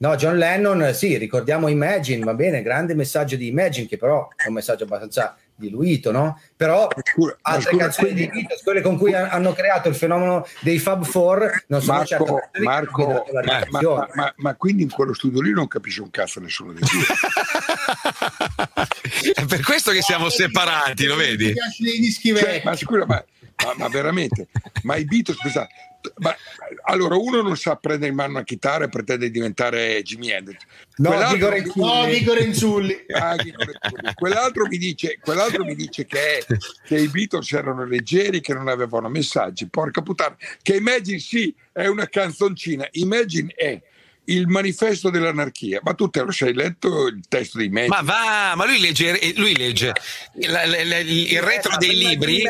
No, 0.01 0.15
John 0.15 0.35
Lennon, 0.37 0.93
sì, 0.95 1.15
ricordiamo 1.17 1.67
Imagine, 1.67 2.23
va 2.23 2.33
bene, 2.33 2.63
grande 2.63 2.95
messaggio 2.95 3.35
di 3.35 3.45
Imagine, 3.47 3.85
che 3.85 3.97
però 3.97 4.29
è 4.35 4.47
un 4.47 4.53
messaggio 4.55 4.85
abbastanza 4.85 5.37
diluito, 5.53 6.11
no? 6.11 6.41
Però 6.55 6.87
Scusa, 7.03 7.37
altre 7.41 7.69
scusa, 7.69 7.83
canzoni 7.83 8.07
quindi- 8.11 8.29
di 8.31 8.39
Beatles, 8.39 8.63
quelle 8.63 8.81
con 8.81 8.97
cui 8.97 9.13
ha- 9.13 9.29
hanno 9.29 9.53
creato 9.53 9.89
il 9.89 9.95
fenomeno 9.95 10.43
dei 10.61 10.79
Fab 10.79 11.03
Four, 11.03 11.65
non 11.67 11.81
sono 11.83 12.03
certo 12.03 12.25
Marco, 12.33 12.51
che 12.51 12.61
Marco, 12.63 13.25
ma, 13.31 13.41
ma- 13.69 13.79
ma- 13.81 14.09
ma- 14.15 14.33
ma 14.37 14.55
quindi 14.55 14.81
in 14.81 14.89
quello 14.89 15.13
studio 15.13 15.39
lì 15.39 15.51
non 15.51 15.67
capisce 15.67 16.01
un 16.01 16.09
cazzo 16.09 16.39
nessuno 16.39 16.73
dei 16.73 16.81
due. 16.81 17.03
è 19.33 19.45
per 19.45 19.61
questo 19.61 19.91
che 19.91 20.01
siamo 20.01 20.29
separati, 20.29 21.05
lo 21.05 21.15
Mi 21.15 21.23
vedi? 21.23 21.53
piacciono 21.53 21.89
i 21.89 21.99
dischi 21.99 22.29
Cioè, 22.29 22.41
vecchi. 22.43 22.65
ma 22.65 22.75
scusa, 22.75 23.05
ma 23.05 23.25
ma, 23.63 23.73
ma 23.77 23.87
veramente, 23.89 24.47
ma 24.83 24.95
i 24.95 25.05
Beatles, 25.05 25.39
scusa, 25.39 25.67
ma, 26.17 26.35
allora 26.85 27.15
uno 27.15 27.41
non 27.41 27.55
sa 27.55 27.75
prendere 27.75 28.09
in 28.09 28.15
mano 28.15 28.31
una 28.31 28.43
chitarra 28.43 28.85
e 28.85 28.89
pretende 28.89 29.25
di 29.27 29.31
diventare 29.31 30.01
Jimi 30.01 30.31
Hendrix. 30.31 30.61
No, 30.95 31.11
Dico 31.31 32.33
Renzulli. 32.33 33.05
No. 33.07 33.17
Ah, 33.17 33.35
quell'altro, 34.15 34.65
mi 34.67 34.77
dice, 34.77 35.19
quell'altro 35.21 35.63
mi 35.63 35.75
dice 35.75 36.05
che, 36.05 36.43
che, 36.85 36.97
i 36.97 37.07
Beatles 37.07 37.51
erano 37.51 37.85
leggeri, 37.85 38.41
che 38.41 38.53
non 38.53 38.67
avevano 38.67 39.09
messaggi. 39.09 39.67
Porca 39.67 40.01
puttana, 40.01 40.35
che 40.61 40.75
Imagine 40.75 41.19
sì, 41.19 41.53
è 41.71 41.85
una 41.87 42.07
canzoncina. 42.07 42.87
Imagine 42.93 43.53
è 43.55 43.81
il 44.25 44.47
manifesto 44.47 45.09
dell'anarchia. 45.09 45.79
Ma 45.83 45.93
tu 45.93 46.09
te 46.09 46.21
lo 46.21 46.31
sei 46.31 46.53
letto 46.53 47.07
il 47.07 47.21
testo 47.27 47.57
di 47.57 47.69
Magic? 47.69 47.89
Ma 47.89 48.01
va, 48.01 48.53
ma 48.55 48.65
lui 48.65 48.79
legge, 48.79 49.33
lui 49.35 49.55
legge 49.55 49.93
la, 50.47 50.65
la, 50.65 50.83
la, 50.83 50.97
il 50.99 51.41
retro 51.41 51.77
dei 51.77 51.95
libri. 51.95 52.43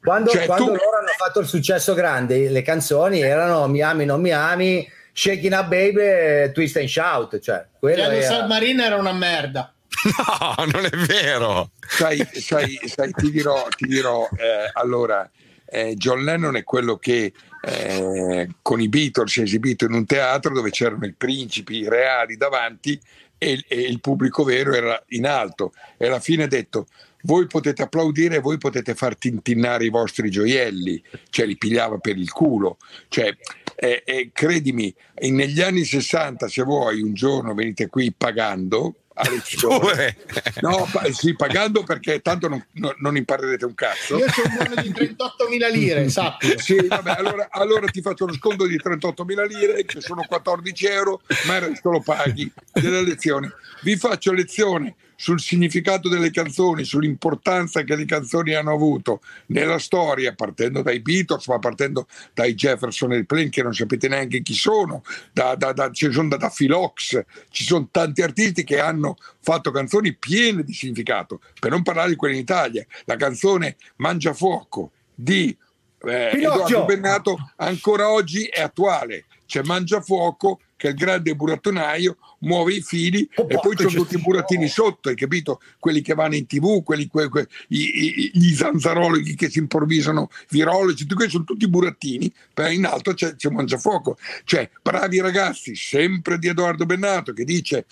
Quando, 0.00 0.30
cioè, 0.30 0.46
quando 0.46 0.64
tu... 0.64 0.70
loro 0.70 0.98
hanno 0.98 1.14
fatto 1.16 1.40
il 1.40 1.46
successo 1.46 1.94
grande, 1.94 2.48
le 2.48 2.62
canzoni 2.62 3.20
erano 3.20 3.66
Mi 3.68 3.82
ami, 3.82 4.04
non 4.04 4.20
mi 4.20 4.30
ami, 4.30 4.88
Shaking 5.12 5.52
Up 5.52 5.68
Baby, 5.68 6.52
Twist 6.52 6.76
and 6.76 6.88
Shout. 6.88 7.38
Cioè, 7.40 7.66
Piano 7.80 8.12
era... 8.14 8.22
Submarine 8.22 8.84
era 8.84 8.96
una 8.96 9.12
merda. 9.12 9.72
No, 10.16 10.64
non 10.72 10.84
è 10.84 10.90
vero. 10.90 11.70
Sai, 11.80 12.24
sai, 12.32 12.78
sai 12.84 13.10
ti 13.12 13.30
dirò, 13.30 13.66
ti 13.76 13.86
dirò 13.86 14.28
eh, 14.36 14.70
allora, 14.74 15.28
eh, 15.66 15.94
John 15.96 16.22
Lennon 16.22 16.56
è 16.56 16.62
quello 16.62 16.96
che 16.96 17.32
eh, 17.60 18.48
con 18.62 18.80
i 18.80 18.88
Beatles 18.88 19.32
si 19.32 19.40
è 19.40 19.42
esibito 19.42 19.84
in 19.84 19.92
un 19.92 20.06
teatro 20.06 20.52
dove 20.52 20.70
c'erano 20.70 21.06
i 21.06 21.14
principi 21.16 21.88
reali 21.88 22.36
davanti 22.36 22.98
e, 23.36 23.64
e, 23.66 23.80
il 23.80 24.00
pubblico 24.00 24.44
vero 24.44 24.74
era 24.74 25.02
in 25.08 25.26
alto. 25.26 25.72
E 25.96 26.06
alla 26.06 26.20
fine 26.20 26.44
ha 26.44 26.48
detto 26.48 26.86
voi 27.22 27.46
potete 27.46 27.82
applaudire 27.82 28.36
e 28.36 28.40
voi 28.40 28.58
potete 28.58 28.94
far 28.94 29.16
tintinnare 29.16 29.84
i 29.84 29.90
vostri 29.90 30.30
gioielli. 30.30 31.02
Cioè 31.30 31.46
li 31.46 31.56
pigliava 31.56 31.98
per 31.98 32.16
il 32.16 32.30
culo. 32.30 32.78
Cioè, 33.08 33.34
eh, 33.76 34.02
eh, 34.04 34.30
credimi 34.32 34.94
negli 35.20 35.60
anni 35.60 35.84
60 35.84 36.48
se 36.48 36.62
vuoi 36.62 37.00
un 37.00 37.14
giorno 37.14 37.54
venite 37.54 37.88
qui 37.88 38.12
pagando 38.12 38.94
a 39.18 39.28
lezione. 39.30 40.16
No, 40.60 40.88
pa- 40.90 41.10
sì, 41.12 41.34
pagando 41.34 41.82
perché 41.82 42.20
tanto 42.20 42.48
non, 42.48 42.64
non, 42.72 42.94
non, 42.98 43.16
imparerete 43.16 43.64
un 43.64 43.74
cazzo. 43.74 44.16
Io 44.16 44.26
ho 44.26 44.42
un 44.44 44.54
buono 44.54 44.82
di 44.82 44.90
38.000 44.90 45.72
lire, 45.72 46.08
sappi. 46.10 46.54
Sì, 46.56 46.86
vabbè, 46.86 47.16
allora, 47.18 47.48
allora, 47.50 47.86
ti 47.88 48.00
faccio 48.00 48.26
lo 48.26 48.32
sconto 48.34 48.66
di 48.66 48.76
38.000 48.76 49.46
lire, 49.46 49.84
che 49.84 50.00
sono 50.00 50.24
14 50.26 50.86
euro, 50.86 51.20
ma 51.46 51.56
il 51.56 51.62
resto 51.62 51.90
lo 51.90 52.00
paghi 52.00 52.50
della 52.72 53.00
lezione. 53.00 53.52
Vi 53.82 53.96
faccio 53.96 54.32
lezione 54.32 54.94
sul 55.20 55.40
significato 55.40 56.08
delle 56.08 56.30
canzoni, 56.30 56.84
sull'importanza 56.84 57.82
che 57.82 57.96
le 57.96 58.04
canzoni 58.04 58.54
hanno 58.54 58.72
avuto 58.72 59.20
nella 59.46 59.80
storia, 59.80 60.32
partendo 60.32 60.80
dai 60.80 61.00
Beatles, 61.00 61.48
ma 61.48 61.58
partendo 61.58 62.06
dai 62.32 62.54
Jefferson 62.54 63.14
e 63.14 63.24
Plain, 63.24 63.50
che 63.50 63.64
non 63.64 63.74
sapete 63.74 64.06
neanche 64.06 64.42
chi 64.42 64.54
sono, 64.54 65.02
da, 65.32 65.56
da, 65.56 65.72
da, 65.72 65.90
ci 65.90 66.12
sono 66.12 66.28
da, 66.28 66.36
da 66.36 66.52
Philox, 66.54 67.20
ci 67.50 67.64
sono 67.64 67.88
tanti 67.90 68.22
artisti 68.22 68.62
che 68.62 68.78
hanno 68.78 69.16
fatto 69.40 69.72
canzoni 69.72 70.14
piene 70.14 70.62
di 70.62 70.72
significato, 70.72 71.40
per 71.58 71.72
non 71.72 71.82
parlare 71.82 72.10
di 72.10 72.16
quelle 72.16 72.34
in 72.34 72.40
Italia. 72.40 72.86
La 73.04 73.16
canzone 73.16 73.74
Mangia 73.96 74.32
Fuoco 74.32 74.92
di 75.12 75.54
eh, 76.04 76.30
Edoardo 76.32 76.84
Bennato 76.84 77.36
ancora 77.56 78.08
oggi 78.08 78.44
è 78.44 78.60
attuale. 78.60 79.24
C'è 79.48 79.62
Mangia 79.62 80.02
Fuoco 80.02 80.60
che 80.76 80.88
è 80.88 80.90
il 80.90 80.96
grande 80.96 81.34
burattonaio 81.34 82.18
muove 82.40 82.74
i 82.74 82.82
fili 82.82 83.28
oh, 83.36 83.46
e 83.48 83.58
poi 83.60 83.74
c'è 83.74 83.86
tutti 83.86 84.14
i 84.14 84.20
burattini 84.20 84.66
oh. 84.66 84.68
sotto, 84.68 85.08
hai 85.08 85.16
capito? 85.16 85.60
Quelli 85.78 86.02
che 86.02 86.12
vanno 86.12 86.36
in 86.36 86.46
tv, 86.46 86.84
quelli, 86.84 87.08
que, 87.08 87.28
que, 87.28 87.48
i, 87.68 87.78
i, 87.78 88.30
gli 88.34 88.54
zanzarologi 88.54 89.34
che 89.34 89.48
si 89.48 89.58
improvvisano 89.58 90.28
virologi, 90.50 91.02
tutti 91.02 91.14
questi 91.14 91.32
sono 91.32 91.44
tutti 91.44 91.66
burattini, 91.66 92.30
però 92.52 92.68
in 92.68 92.84
alto 92.84 93.14
c'è, 93.14 93.34
c'è 93.36 93.48
Mangiafuoco. 93.48 94.18
Cioè, 94.44 94.70
bravi 94.82 95.18
ragazzi, 95.20 95.74
sempre 95.74 96.38
di 96.38 96.46
Edoardo 96.46 96.84
Bennato 96.84 97.32
che 97.32 97.44
dice 97.44 97.86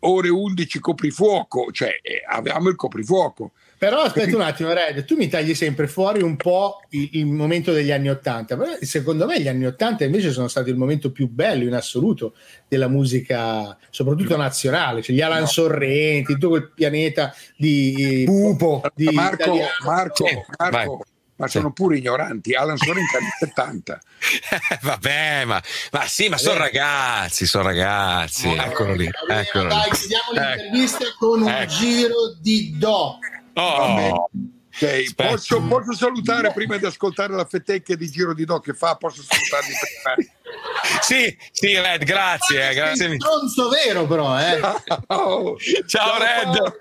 ore 0.00 0.28
11 0.28 0.78
coprifuoco, 0.78 1.72
cioè 1.72 1.98
eh, 2.00 2.22
avevamo 2.26 2.68
il 2.68 2.76
coprifuoco 2.76 3.52
però 3.80 4.02
aspetta 4.02 4.36
un 4.36 4.42
attimo, 4.42 4.74
Red, 4.74 5.06
tu 5.06 5.16
mi 5.16 5.26
tagli 5.26 5.54
sempre 5.54 5.88
fuori 5.88 6.20
un 6.20 6.36
po' 6.36 6.82
il, 6.90 7.08
il 7.12 7.24
momento 7.24 7.72
degli 7.72 7.90
anni 7.90 8.10
Ottanta, 8.10 8.54
però 8.54 8.72
secondo 8.82 9.24
me 9.24 9.40
gli 9.40 9.48
anni 9.48 9.64
Ottanta 9.64 10.04
invece 10.04 10.32
sono 10.32 10.48
stati 10.48 10.68
il 10.68 10.76
momento 10.76 11.10
più 11.10 11.30
bello 11.30 11.64
in 11.64 11.72
assoluto 11.72 12.34
della 12.68 12.88
musica, 12.88 13.74
soprattutto 13.88 14.36
nazionale, 14.36 15.00
cioè 15.00 15.16
gli 15.16 15.22
Alan 15.22 15.40
no. 15.40 15.46
Sorrenti, 15.46 16.34
tutto 16.34 16.50
quel 16.50 16.72
pianeta 16.74 17.34
di 17.56 18.24
Pupo, 18.26 18.82
di 18.94 19.08
Marco, 19.12 19.56
Marco, 19.82 20.26
Marco, 20.58 21.04
ma 21.36 21.48
sono 21.48 21.72
pure 21.72 21.96
ignoranti. 21.96 22.52
Alan 22.52 22.76
Sorrenti 22.76 23.16
anni 23.16 23.28
70. 23.38 24.00
vabbè, 24.82 25.44
ma, 25.46 25.62
ma, 25.92 26.06
sì, 26.06 26.28
ma 26.28 26.36
sono 26.36 26.58
ragazzi, 26.58 27.46
sono 27.46 27.64
ragazzi. 27.64 28.54
No, 28.54 28.62
eccolo 28.62 28.92
lì. 28.92 29.08
Eccolo 29.26 29.68
dai, 29.68 29.90
chiudiamo 29.90 30.32
l'intervista 30.32 31.04
ecco. 31.04 31.26
con 31.26 31.42
un 31.44 31.48
ecco. 31.48 31.72
giro 31.72 32.34
di 32.42 32.74
do. 32.76 33.18
Oh. 33.54 34.30
Okay, 34.72 35.12
posso, 35.14 35.60
posso, 35.62 35.92
salutare 35.94 36.52
prima 36.52 36.76
di 36.76 36.86
ascoltare 36.86 37.34
la 37.34 37.44
fetecchia 37.44 37.96
di 37.96 38.08
Giro 38.08 38.32
di 38.32 38.44
Do 38.44 38.60
che 38.60 38.72
fa? 38.72 38.94
Posso 38.94 39.20
salutarli 39.22 39.74
prima? 39.78 40.30
sì, 41.02 41.36
sì, 41.50 41.78
Red, 41.78 42.04
grazie. 42.04 42.70
Eh, 42.70 42.74
grazie. 42.74 43.06
È 43.08 43.14
stronzo 43.16 43.68
vero, 43.68 44.06
però. 44.06 44.38
Eh. 44.38 44.60
Ciao, 44.60 45.56
ciao, 45.86 46.18
Red. 46.18 46.76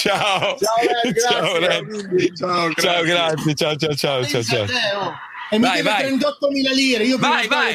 Ciao. 0.00 0.56
Ciao, 0.58 0.78
Red. 0.80 1.12
Grazie. 1.12 1.30
Ciao, 1.30 1.58
Red. 1.58 2.36
Ciao, 2.36 2.68
grazie. 2.68 2.82
ciao, 2.82 3.02
grazie. 3.02 3.54
Ciao, 3.54 3.76
ciao, 3.76 3.94
ciao. 3.94 4.24
ciao, 4.24 4.42
ciao. 4.42 5.28
E 5.52 5.58
mi 5.58 5.66
vai, 5.66 5.82
deve 5.82 6.16
38.000 6.16 6.74
lire. 6.74 7.04
Io 7.04 7.18
vai, 7.18 7.48
vai. 7.48 7.74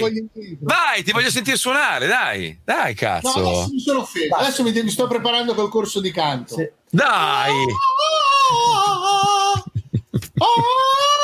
vai, 0.62 1.04
ti 1.04 1.12
voglio 1.12 1.30
sentire 1.30 1.58
suonare, 1.58 2.08
dai. 2.08 2.58
Dai, 2.64 2.94
cazzo. 2.94 3.40
No, 3.40 3.50
adesso 3.50 3.70
mi 3.72 3.80
sono 3.80 4.00
offeso. 4.00 4.34
Adesso 4.36 4.64
mi, 4.64 4.72
mi, 4.72 4.90
sto 4.90 5.08
preparando 5.08 5.54
col 5.54 5.70
corso 5.70 6.00
di 6.00 6.12
canto. 6.12 6.56
Sì. 6.56 6.70
Dai. 6.90 7.52
Oh, 7.52 7.74
oh, 9.52 9.64
oh, 10.38 11.15